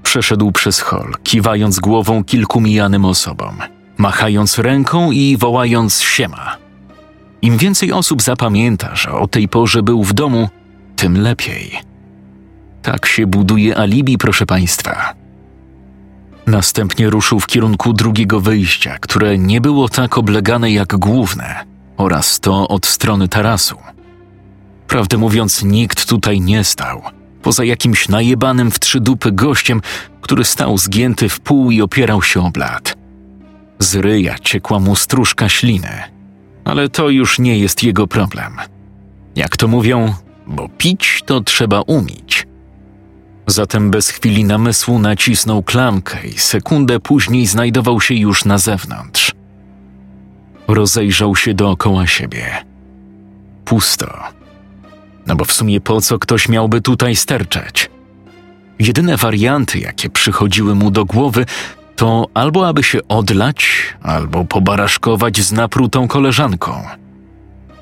Przeszedł 0.02 0.52
przez 0.52 0.80
hol, 0.80 1.12
kiwając 1.22 1.80
głową 1.80 2.24
kilku 2.24 2.60
mijanym 2.60 3.04
osobom, 3.04 3.58
machając 3.98 4.58
ręką 4.58 5.10
i 5.10 5.36
wołając 5.36 6.00
siema. 6.00 6.65
Im 7.42 7.58
więcej 7.58 7.92
osób 7.92 8.22
zapamięta, 8.22 8.94
że 8.94 9.12
o 9.12 9.28
tej 9.28 9.48
porze 9.48 9.82
był 9.82 10.04
w 10.04 10.12
domu, 10.12 10.48
tym 10.96 11.22
lepiej. 11.22 11.70
Tak 12.82 13.06
się 13.06 13.26
buduje 13.26 13.78
alibi, 13.78 14.18
proszę 14.18 14.46
państwa. 14.46 15.14
Następnie 16.46 17.10
ruszył 17.10 17.40
w 17.40 17.46
kierunku 17.46 17.92
drugiego 17.92 18.40
wyjścia, 18.40 18.98
które 18.98 19.38
nie 19.38 19.60
było 19.60 19.88
tak 19.88 20.18
oblegane 20.18 20.70
jak 20.70 20.96
główne, 20.96 21.64
oraz 21.96 22.40
to 22.40 22.68
od 22.68 22.86
strony 22.86 23.28
tarasu. 23.28 23.76
Prawdę 24.88 25.18
mówiąc, 25.18 25.62
nikt 25.62 26.08
tutaj 26.08 26.40
nie 26.40 26.64
stał, 26.64 27.02
poza 27.42 27.64
jakimś 27.64 28.08
najebanym 28.08 28.70
w 28.70 28.78
trzy 28.78 29.00
dupy 29.00 29.32
gościem, 29.32 29.80
który 30.20 30.44
stał 30.44 30.78
zgięty 30.78 31.28
w 31.28 31.40
pół 31.40 31.70
i 31.70 31.82
opierał 31.82 32.22
się 32.22 32.46
o 32.46 32.50
blat. 32.50 32.96
Z 33.78 33.94
ryja 33.94 34.38
ciekła 34.38 34.78
mu 34.78 34.96
stróżka 34.96 35.48
śliny, 35.48 36.15
ale 36.66 36.88
to 36.88 37.08
już 37.08 37.38
nie 37.38 37.58
jest 37.58 37.82
jego 37.82 38.06
problem. 38.06 38.56
Jak 39.36 39.56
to 39.56 39.68
mówią, 39.68 40.14
bo 40.46 40.68
pić 40.68 41.22
to 41.26 41.40
trzeba 41.40 41.80
umieć. 41.80 42.46
Zatem 43.46 43.90
bez 43.90 44.08
chwili 44.08 44.44
namysłu 44.44 44.98
nacisnął 44.98 45.62
klamkę 45.62 46.26
i 46.26 46.32
sekundę 46.32 47.00
później 47.00 47.46
znajdował 47.46 48.00
się 48.00 48.14
już 48.14 48.44
na 48.44 48.58
zewnątrz. 48.58 49.32
Rozejrzał 50.68 51.36
się 51.36 51.54
dookoła 51.54 52.06
siebie. 52.06 52.46
Pusto. 53.64 54.18
No 55.26 55.36
bo 55.36 55.44
w 55.44 55.52
sumie 55.52 55.80
po 55.80 56.00
co 56.00 56.18
ktoś 56.18 56.48
miałby 56.48 56.80
tutaj 56.80 57.16
sterczeć? 57.16 57.90
Jedyne 58.78 59.16
warianty, 59.16 59.78
jakie 59.78 60.10
przychodziły 60.10 60.74
mu 60.74 60.90
do 60.90 61.04
głowy, 61.04 61.46
to 61.96 62.26
albo 62.34 62.68
aby 62.68 62.82
się 62.82 62.98
odlać, 63.08 63.68
albo 64.02 64.44
pobaraszkować 64.44 65.40
z 65.40 65.52
naprutą 65.52 66.08
koleżanką. 66.08 66.82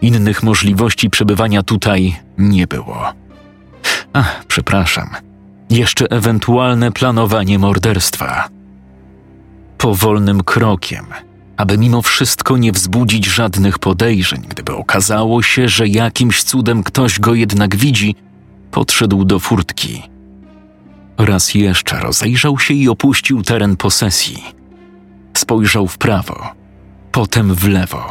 Innych 0.03 0.43
możliwości 0.43 1.11
przebywania 1.11 1.63
tutaj 1.63 2.17
nie 2.39 2.67
było. 2.67 3.13
Ach, 4.13 4.45
przepraszam. 4.49 5.11
Jeszcze 5.71 6.07
ewentualne 6.11 6.93
planowanie 6.93 7.59
morderstwa. 7.59 8.49
Powolnym 9.79 10.43
krokiem, 10.43 11.07
aby 11.57 11.79
mimo 11.79 12.03
wszystko 12.03 12.57
nie 12.57 12.73
wzbudzić 12.73 13.27
żadnych 13.27 13.79
podejrzeń, 13.79 14.43
gdyby 14.49 14.73
okazało 14.75 15.43
się, 15.43 15.69
że 15.69 15.89
jakimś 15.89 16.43
cudem 16.43 16.83
ktoś 16.83 17.21
go 17.21 17.35
jednak 17.35 17.77
widzi, 17.77 18.15
podszedł 18.71 19.25
do 19.25 19.39
furtki. 19.39 20.14
Raz 21.19 21.55
jeszcze 21.55 22.01
rozejrzał 22.01 22.59
się 22.59 22.75
i 22.75 22.89
opuścił 22.89 23.43
teren 23.43 23.77
posesji. 23.77 24.45
Spojrzał 25.37 25.89
w 25.89 25.99
prawo, 25.99 26.53
potem 27.13 27.55
w 27.55 27.69
lewo. 27.69 28.05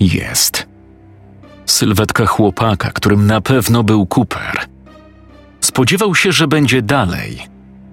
Jest. 0.00 0.66
Sylwetka 1.66 2.26
chłopaka, 2.26 2.90
którym 2.90 3.26
na 3.26 3.40
pewno 3.40 3.82
był 3.82 4.06
Cooper. 4.06 4.66
Spodziewał 5.60 6.14
się, 6.14 6.32
że 6.32 6.48
będzie 6.48 6.82
dalej. 6.82 7.38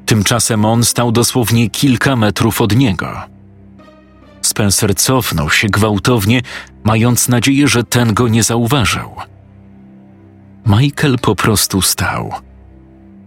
Tymczasem 0.06 0.66
on 0.66 0.84
stał 0.84 1.12
dosłownie 1.12 1.70
kilka 1.70 2.16
metrów 2.16 2.62
od 2.62 2.76
niego. 2.76 3.22
Spencer 4.42 4.96
cofnął 4.96 5.50
się 5.50 5.68
gwałtownie, 5.68 6.42
mając 6.84 7.28
nadzieję, 7.28 7.68
że 7.68 7.84
ten 7.84 8.14
go 8.14 8.28
nie 8.28 8.44
zauważył. 8.44 9.12
Michael 10.66 11.20
po 11.20 11.36
prostu 11.36 11.82
stał. 11.82 12.34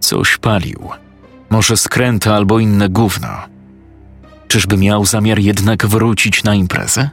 Coś 0.07 0.39
palił. 0.39 0.89
Może 1.51 1.77
skręta 1.77 2.35
albo 2.35 2.59
inne 2.59 2.89
gówno. 2.89 3.29
Czyżby 4.49 4.77
miał 4.77 5.05
zamiar 5.05 5.39
jednak 5.39 5.87
wrócić 5.87 6.45
na 6.45 6.55
imprezę? 6.55 7.11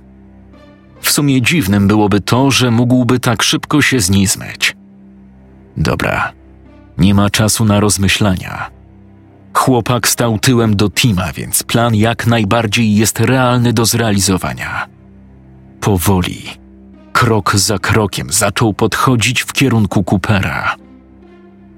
W 1.01 1.11
sumie 1.11 1.41
dziwnym 1.41 1.87
byłoby 1.87 2.21
to, 2.21 2.51
że 2.51 2.71
mógłby 2.71 3.19
tak 3.19 3.43
szybko 3.43 3.81
się 3.81 3.99
z 3.99 4.09
niej 4.09 4.27
zmyć. 4.27 4.75
Dobra, 5.77 6.31
nie 6.97 7.13
ma 7.13 7.29
czasu 7.29 7.65
na 7.65 7.79
rozmyślania. 7.79 8.69
Chłopak 9.53 10.07
stał 10.07 10.39
tyłem 10.39 10.75
do 10.75 10.89
Tima, 10.89 11.33
więc 11.33 11.63
plan 11.63 11.95
jak 11.95 12.27
najbardziej 12.27 12.95
jest 12.95 13.19
realny 13.19 13.73
do 13.73 13.85
zrealizowania. 13.85 14.87
Powoli, 15.79 16.43
krok 17.13 17.55
za 17.55 17.79
krokiem 17.79 18.31
zaczął 18.31 18.73
podchodzić 18.73 19.41
w 19.41 19.53
kierunku 19.53 20.03
Coopera. 20.03 20.82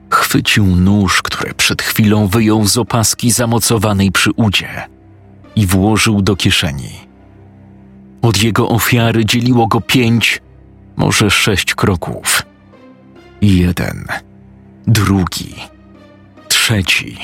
Chwycił 0.10 0.65
nóż, 0.65 1.22
który 1.22 1.54
przed 1.54 1.82
chwilą 1.82 2.28
wyjął 2.28 2.68
z 2.68 2.78
opaski 2.78 3.32
zamocowanej 3.32 4.12
przy 4.12 4.32
udzie 4.32 4.88
i 5.56 5.65
włożył 5.65 6.22
do 6.22 6.36
kieszeni. 6.36 7.08
Od 8.22 8.44
jego 8.44 8.70
ofiary 8.70 9.26
dzieliło 9.26 9.68
go 9.68 9.82
pięć, 9.82 10.41
może 10.96 11.32
sześć 11.32 11.76
kroków. 11.76 12.41
Jeden, 13.41 14.06
drugi, 14.88 15.56
trzeci, 16.48 17.18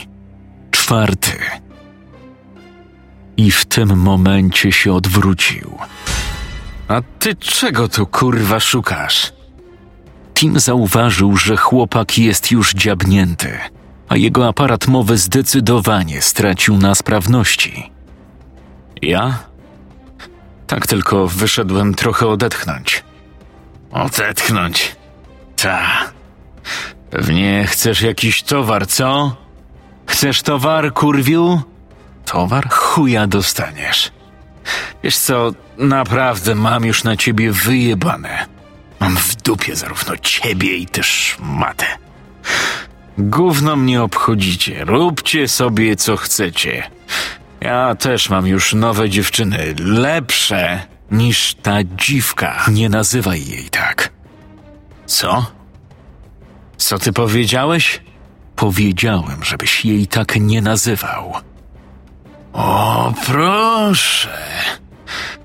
czwarty. 0.72 1.38
I 3.38 3.52
w 3.52 3.66
tym 3.66 3.98
momencie 3.98 4.72
się 4.72 4.94
odwrócił. 4.94 5.78
A 6.88 7.02
ty 7.20 7.36
czego 7.36 7.88
tu 7.88 8.06
kurwa 8.06 8.60
szukasz? 8.60 9.34
Tim 10.42 10.60
zauważył, 10.60 11.38
że 11.38 11.58
chłopak 11.58 12.18
jest 12.18 12.52
już 12.52 12.74
dziabnięty, 12.74 13.58
a 14.10 14.18
jego 14.18 14.48
aparat 14.48 14.88
mowy 14.88 15.18
zdecydowanie 15.18 16.22
stracił 16.22 16.78
na 16.78 16.96
sprawności. 16.96 17.92
Ja? 19.02 19.40
Tak 20.68 20.88
tylko 20.88 21.28
wyszedłem 21.28 21.94
trochę 21.94 22.28
odetchnąć. 22.28 23.04
Odetchnąć? 23.92 24.96
Ta. 25.56 25.82
Pewnie 27.10 27.66
chcesz 27.68 28.02
jakiś 28.02 28.44
towar, 28.44 28.88
co? 28.88 29.36
Chcesz 30.06 30.42
towar, 30.42 30.94
kurwiu? 30.94 31.62
Towar? 32.26 32.70
Chuja 32.70 33.28
dostaniesz. 33.28 34.12
Wiesz 35.04 35.18
co, 35.18 35.52
naprawdę 35.78 36.56
mam 36.56 36.86
już 36.86 37.04
na 37.04 37.18
ciebie 37.18 37.52
wyjebane. 37.52 38.61
Mam 39.02 39.18
w 39.18 39.36
dupie 39.36 39.76
zarówno 39.76 40.18
ciebie 40.18 40.76
i 40.78 40.86
też 40.86 41.38
matę. 41.40 41.86
Gówno 43.18 43.76
mnie 43.76 44.04
obchodzicie, 44.04 44.86
róbcie 44.86 45.48
sobie 45.48 45.96
co 45.96 46.18
chcecie. 46.18 46.84
Ja 47.62 47.96
też 47.96 48.30
mam 48.30 48.48
już 48.48 48.74
nowe 48.74 49.10
dziewczyny, 49.10 49.76
lepsze 49.80 50.82
niż 51.12 51.54
ta 51.54 51.84
dziwka. 51.84 52.66
Nie 52.72 52.90
nazywaj 52.90 53.46
jej 53.48 53.70
tak. 53.70 54.10
Co? 55.06 55.46
Co 56.78 57.00
ty 57.00 57.14
powiedziałeś? 57.14 58.02
Powiedziałem, 58.56 59.44
żebyś 59.44 59.86
jej 59.86 60.08
tak 60.08 60.36
nie 60.36 60.62
nazywał. 60.62 61.34
O, 62.54 63.14
proszę. 63.26 64.38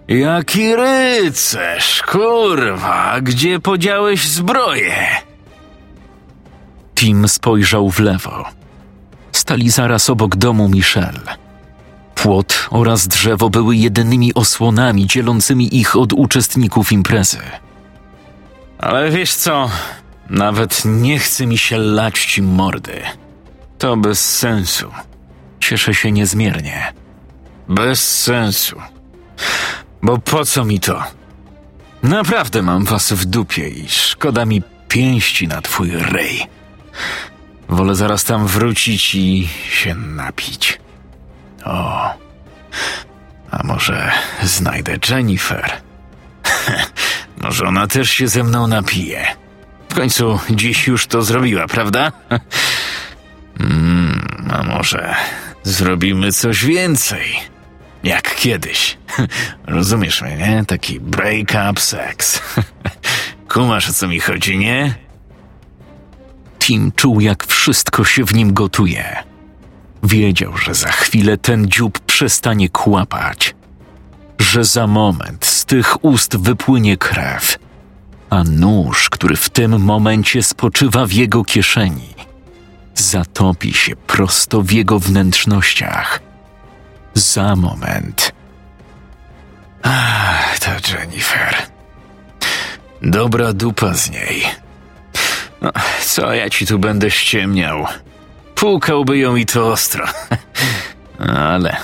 Jaki 0.09 0.77
rycerz, 0.77 2.03
kurwa, 2.03 3.21
gdzie 3.21 3.61
podziałeś 3.61 4.29
zbroję? 4.29 4.95
Tim 6.95 7.29
spojrzał 7.29 7.91
w 7.91 8.01
lewo. 8.01 8.45
Stali 9.33 9.71
zaraz 9.71 10.11
obok 10.11 10.37
domu 10.37 10.69
Michelle. 10.69 11.37
Płot 12.15 12.69
oraz 12.71 13.09
drzewo 13.09 13.51
były 13.51 13.77
jedynymi 13.77 14.35
osłonami 14.35 15.07
dzielącymi 15.07 15.77
ich 15.77 15.97
od 15.97 16.13
uczestników 16.13 16.93
imprezy. 16.93 17.39
Ale 18.79 19.11
wiesz 19.11 19.35
co? 19.35 19.71
Nawet 20.31 20.83
nie 20.85 21.19
chce 21.19 21.47
mi 21.47 21.59
się 21.59 21.79
lać 21.79 22.25
ci 22.25 22.43
mordy. 22.43 23.01
To 23.79 23.97
bez 23.97 24.39
sensu. 24.39 24.91
Cieszę 25.61 25.95
się 25.95 26.13
niezmiernie. 26.13 26.93
Bez 27.69 28.23
sensu. 28.23 28.77
Bo 30.07 30.19
po 30.19 30.45
co 30.45 30.65
mi 30.65 30.81
to? 30.81 31.03
Naprawdę 32.03 32.63
mam 32.63 32.85
was 32.85 33.13
w 33.13 33.25
dupie 33.25 33.69
i 33.69 33.89
szkoda 33.89 34.45
mi 34.45 34.63
pięści 34.89 35.49
na 35.49 35.63
twój 35.63 35.91
rej. 35.91 36.47
Wolę 37.69 37.95
zaraz 37.95 38.25
tam 38.25 38.47
wrócić 38.47 39.15
i 39.15 39.49
się 39.71 39.95
napić. 39.95 40.81
O, 41.65 42.11
a 43.51 43.63
może 43.65 44.13
znajdę 44.43 44.97
Jennifer? 45.11 45.71
może 47.43 47.67
ona 47.67 47.87
też 47.87 48.11
się 48.11 48.29
ze 48.29 48.45
mną 48.45 48.67
napije. 48.67 49.27
W 49.89 49.95
końcu 49.95 50.41
dziś 50.51 50.87
już 50.87 51.07
to 51.07 51.23
zrobiła, 51.23 51.67
prawda? 51.67 52.13
Mm, 53.61 54.51
a 54.51 54.63
może 54.63 55.15
zrobimy 55.63 56.33
coś 56.33 56.65
więcej? 56.65 57.56
Jak 58.07 58.35
kiedyś. 58.35 58.99
Rozumiesz 59.67 60.23
mnie, 60.23 60.37
nie? 60.37 60.65
Taki 60.65 61.01
break-up 61.01 61.81
seks. 61.81 62.41
Kumasz 63.53 63.91
o 63.91 63.93
co 63.93 64.09
mi 64.09 64.21
chodzi, 64.21 64.59
nie? 64.59 64.95
Tim 66.59 66.93
czuł, 66.93 67.21
jak 67.21 67.47
wszystko 67.47 68.05
się 68.05 68.25
w 68.25 68.35
nim 68.35 68.53
gotuje. 68.53 69.17
Wiedział, 70.03 70.57
że 70.57 70.75
za 70.75 70.89
chwilę 70.89 71.39
ten 71.39 71.69
dziób 71.69 71.99
przestanie 71.99 72.69
kłapać, 72.69 73.55
że 74.39 74.65
za 74.65 74.87
moment 74.87 75.47
z 75.47 75.65
tych 75.65 76.05
ust 76.05 76.37
wypłynie 76.37 76.97
krew, 76.97 77.59
a 78.31 78.45
nóż, 78.45 79.11
który 79.11 79.37
w 79.37 79.51
tym 79.51 79.81
momencie 79.81 80.43
spoczywa 80.43 81.07
w 81.07 81.13
jego 81.13 81.45
kieszeni, 81.45 82.15
zatopi 82.95 83.73
się 83.73 83.97
prosto 83.97 84.63
w 84.63 84.71
jego 84.71 84.99
wnętrznościach. 84.99 86.26
Za 87.17 87.57
moment. 87.57 88.33
Ach, 89.83 90.59
ta 90.59 90.77
Jennifer. 90.89 91.57
Dobra 93.03 93.53
dupa 93.53 93.95
z 93.95 94.11
niej. 94.11 94.43
No, 95.63 95.73
co 96.01 96.35
ja 96.35 96.51
ci 96.51 96.67
tu 96.67 96.79
będę 96.79 97.11
ściemniał? 97.11 97.87
Pukałby 98.55 99.19
ją 99.19 99.37
i 99.37 99.47
to 99.47 99.73
ostro. 99.73 100.07
Ale 101.53 101.77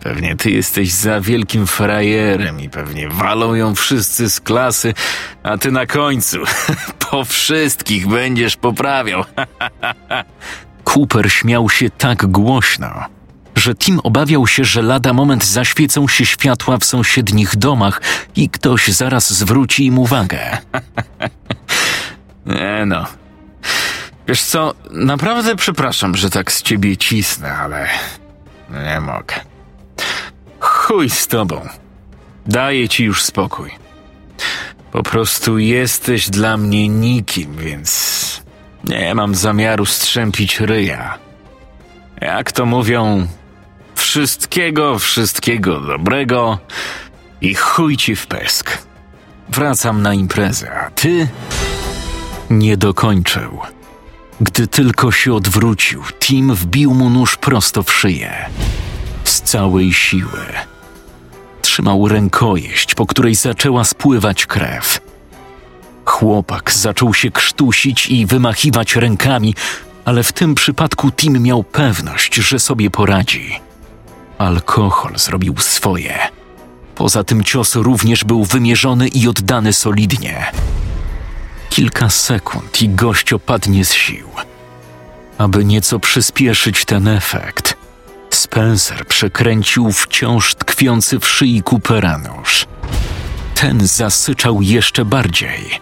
pewnie 0.00 0.36
ty 0.36 0.50
jesteś 0.50 0.92
za 0.92 1.20
wielkim 1.20 1.66
frajerem 1.66 2.60
i 2.60 2.68
pewnie 2.68 3.08
walą 3.08 3.54
ją 3.54 3.74
wszyscy 3.74 4.30
z 4.30 4.40
klasy, 4.40 4.94
a 5.42 5.58
ty 5.58 5.72
na 5.72 5.86
końcu 5.86 6.38
po 7.10 7.24
wszystkich 7.24 8.08
będziesz 8.08 8.56
poprawiał. 8.56 9.24
Cooper 10.94 11.32
śmiał 11.32 11.70
się 11.70 11.90
tak 11.90 12.26
głośno, 12.26 13.04
że 13.56 13.74
Tim 13.74 14.00
obawiał 14.02 14.46
się, 14.46 14.64
że 14.64 14.82
lada 14.82 15.12
moment 15.12 15.44
zaświecą 15.44 16.08
się 16.08 16.26
światła 16.26 16.78
w 16.78 16.84
sąsiednich 16.84 17.56
domach 17.56 18.00
i 18.36 18.48
ktoś 18.48 18.88
zaraz 18.88 19.32
zwróci 19.32 19.86
im 19.86 19.98
uwagę. 19.98 20.58
Nie 22.46 22.86
no. 22.86 23.06
Wiesz 24.28 24.42
co, 24.42 24.74
naprawdę 24.90 25.56
przepraszam, 25.56 26.16
że 26.16 26.30
tak 26.30 26.52
z 26.52 26.62
ciebie 26.62 26.96
cisnę, 26.96 27.52
ale 27.52 27.88
nie 28.70 29.00
mogę. 29.00 29.34
Chuj 30.60 31.10
z 31.10 31.26
tobą. 31.26 31.68
Daję 32.46 32.88
ci 32.88 33.04
już 33.04 33.22
spokój. 33.22 33.70
Po 34.92 35.02
prostu 35.02 35.58
jesteś 35.58 36.30
dla 36.30 36.56
mnie 36.56 36.88
nikim, 36.88 37.56
więc 37.56 38.42
nie 38.84 39.14
mam 39.14 39.34
zamiaru 39.34 39.86
strzępić 39.86 40.60
ryja. 40.60 41.18
Jak 42.20 42.52
to 42.52 42.66
mówią, 42.66 43.26
wszystkiego, 44.00 44.98
wszystkiego 44.98 45.80
dobrego 45.80 46.58
i 47.40 47.54
chuj 47.54 47.96
ci 47.96 48.16
w 48.16 48.26
pesk. 48.26 48.78
Wracam 49.48 50.02
na 50.02 50.14
imprezę, 50.14 50.80
a 50.80 50.90
ty 50.90 51.28
nie 52.50 52.76
dokończył. 52.76 53.58
Gdy 54.40 54.66
tylko 54.66 55.12
się 55.12 55.34
odwrócił, 55.34 56.02
Tim 56.20 56.54
wbił 56.54 56.94
mu 56.94 57.10
nóż 57.10 57.36
prosto 57.36 57.82
w 57.82 57.92
szyję. 57.92 58.32
Z 59.24 59.40
całej 59.40 59.92
siły. 59.92 60.46
Trzymał 61.62 62.08
rękojeść, 62.08 62.94
po 62.94 63.06
której 63.06 63.34
zaczęła 63.34 63.84
spływać 63.84 64.46
krew. 64.46 65.00
Chłopak 66.04 66.72
zaczął 66.72 67.14
się 67.14 67.30
krztusić 67.30 68.06
i 68.06 68.26
wymachiwać 68.26 68.96
rękami, 68.96 69.54
ale 70.04 70.22
w 70.22 70.32
tym 70.32 70.54
przypadku 70.54 71.12
Tim 71.12 71.42
miał 71.42 71.64
pewność, 71.64 72.34
że 72.34 72.58
sobie 72.58 72.90
poradzi. 72.90 73.69
Alkohol 74.40 75.12
zrobił 75.16 75.54
swoje. 75.58 76.18
Poza 76.94 77.24
tym 77.24 77.44
cios 77.44 77.74
również 77.74 78.24
był 78.24 78.44
wymierzony 78.44 79.08
i 79.08 79.28
oddany 79.28 79.72
solidnie. 79.72 80.52
Kilka 81.70 82.10
sekund 82.10 82.82
i 82.82 82.88
gość 82.88 83.32
opadnie 83.32 83.84
z 83.84 83.94
sił. 83.94 84.28
Aby 85.38 85.64
nieco 85.64 85.98
przyspieszyć 85.98 86.84
ten 86.84 87.08
efekt, 87.08 87.76
Spencer 88.30 89.06
przekręcił 89.06 89.92
wciąż 89.92 90.54
tkwiący 90.54 91.18
w 91.18 91.28
szyi 91.28 91.62
Coopera 91.62 92.18
nóż. 92.18 92.66
Ten 93.54 93.86
zasyczał 93.86 94.62
jeszcze 94.62 95.04
bardziej. 95.04 95.80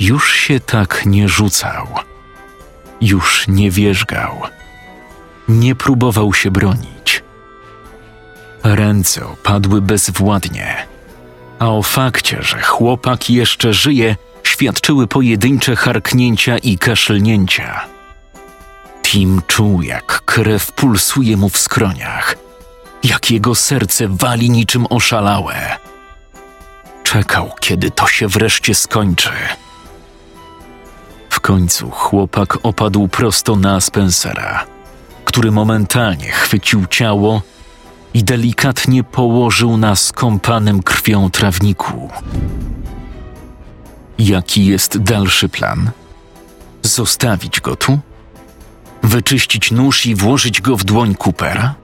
Już 0.00 0.34
się 0.34 0.60
tak 0.60 1.02
nie 1.06 1.28
rzucał. 1.28 1.86
Już 3.00 3.48
nie 3.48 3.70
wierzgał. 3.70 4.57
Nie 5.48 5.74
próbował 5.74 6.34
się 6.34 6.50
bronić. 6.50 7.22
Ręce 8.62 9.26
opadły 9.26 9.80
bezwładnie, 9.80 10.76
a 11.58 11.68
o 11.68 11.82
fakcie, 11.82 12.42
że 12.42 12.62
chłopak 12.62 13.30
jeszcze 13.30 13.72
żyje, 13.72 14.16
świadczyły 14.42 15.06
pojedyncze 15.06 15.76
harknięcia 15.76 16.58
i 16.58 16.78
kaszlnięcia. 16.78 17.84
Tim 19.02 19.42
czuł, 19.46 19.82
jak 19.82 20.22
krew 20.24 20.72
pulsuje 20.72 21.36
mu 21.36 21.48
w 21.48 21.58
skroniach, 21.58 22.36
jak 23.04 23.30
jego 23.30 23.54
serce 23.54 24.08
wali 24.08 24.50
niczym 24.50 24.86
oszalałe. 24.90 25.78
Czekał, 27.04 27.50
kiedy 27.60 27.90
to 27.90 28.06
się 28.06 28.28
wreszcie 28.28 28.74
skończy. 28.74 29.30
W 31.30 31.40
końcu 31.40 31.90
chłopak 31.90 32.58
opadł 32.62 33.08
prosto 33.08 33.56
na 33.56 33.80
Spencera, 33.80 34.64
który 35.38 35.50
momentalnie 35.50 36.30
chwycił 36.30 36.86
ciało 36.86 37.42
i 38.14 38.24
delikatnie 38.24 39.04
położył 39.04 39.76
na 39.76 39.96
skąpanym 39.96 40.82
krwią 40.82 41.30
trawniku. 41.30 42.10
Jaki 44.18 44.66
jest 44.66 44.98
dalszy 44.98 45.48
plan? 45.48 45.90
Zostawić 46.82 47.60
go 47.60 47.76
tu? 47.76 47.98
Wyczyścić 49.02 49.70
nóż 49.70 50.06
i 50.06 50.14
włożyć 50.14 50.60
go 50.60 50.76
w 50.76 50.84
dłoń 50.84 51.14
Coopera? 51.14 51.74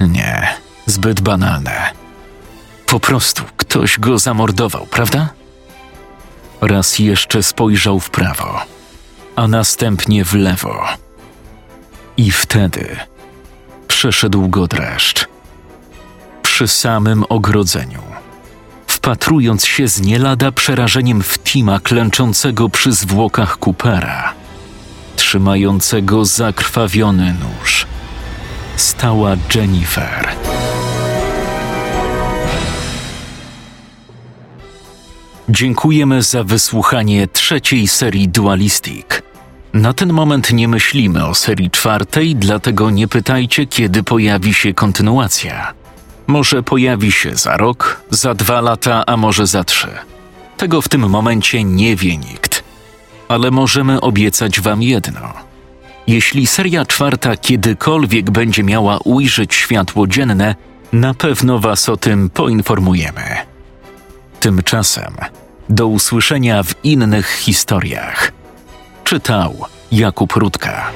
Nie, 0.00 0.48
zbyt 0.86 1.20
banalne. 1.20 1.90
Po 2.86 3.00
prostu 3.00 3.42
ktoś 3.56 3.98
go 3.98 4.18
zamordował, 4.18 4.86
prawda? 4.86 5.28
Raz 6.60 6.98
jeszcze 6.98 7.42
spojrzał 7.42 8.00
w 8.00 8.10
prawo, 8.10 8.60
a 9.36 9.48
następnie 9.48 10.24
w 10.24 10.34
lewo. 10.34 11.01
I 12.22 12.30
wtedy 12.30 12.96
przeszedł 13.88 14.48
go 14.48 14.66
dreszcz. 14.66 15.26
Przy 16.42 16.68
samym 16.68 17.24
ogrodzeniu, 17.28 18.02
wpatrując 18.86 19.66
się 19.66 19.88
z 19.88 20.00
nie 20.00 20.18
lada 20.18 20.52
przerażeniem 20.52 21.22
w 21.22 21.38
Tima 21.38 21.80
klęczącego 21.80 22.68
przy 22.68 22.92
zwłokach 22.92 23.58
Coopera, 23.58 24.34
trzymającego 25.16 26.24
zakrwawiony 26.24 27.34
nóż, 27.34 27.86
stała 28.76 29.36
Jennifer. 29.54 30.28
Dziękujemy 35.48 36.22
za 36.22 36.44
wysłuchanie 36.44 37.28
trzeciej 37.28 37.88
serii 37.88 38.28
Dualistic. 38.28 39.22
Na 39.72 39.92
ten 39.92 40.12
moment 40.12 40.52
nie 40.52 40.68
myślimy 40.68 41.26
o 41.26 41.34
serii 41.34 41.70
czwartej, 41.70 42.36
dlatego 42.36 42.90
nie 42.90 43.08
pytajcie, 43.08 43.66
kiedy 43.66 44.02
pojawi 44.02 44.54
się 44.54 44.74
kontynuacja. 44.74 45.72
Może 46.26 46.62
pojawi 46.62 47.12
się 47.12 47.36
za 47.36 47.56
rok, 47.56 48.02
za 48.10 48.34
dwa 48.34 48.60
lata, 48.60 49.06
a 49.06 49.16
może 49.16 49.46
za 49.46 49.64
trzy. 49.64 49.88
Tego 50.56 50.82
w 50.82 50.88
tym 50.88 51.08
momencie 51.08 51.64
nie 51.64 51.96
wie 51.96 52.16
nikt. 52.16 52.64
Ale 53.28 53.50
możemy 53.50 54.00
obiecać 54.00 54.60
Wam 54.60 54.82
jedno. 54.82 55.32
Jeśli 56.06 56.46
seria 56.46 56.84
czwarta 56.84 57.36
kiedykolwiek 57.36 58.30
będzie 58.30 58.62
miała 58.64 58.98
ujrzeć 59.04 59.54
światło 59.54 60.06
dzienne, 60.06 60.54
na 60.92 61.14
pewno 61.14 61.58
Was 61.58 61.88
o 61.88 61.96
tym 61.96 62.30
poinformujemy. 62.30 63.22
Tymczasem 64.40 65.14
Do 65.68 65.86
usłyszenia 65.86 66.62
w 66.62 66.84
innych 66.84 67.30
historiach. 67.30 68.41
Czytał 69.12 69.54
Jakub 69.90 70.32
Rutka. 70.32 70.90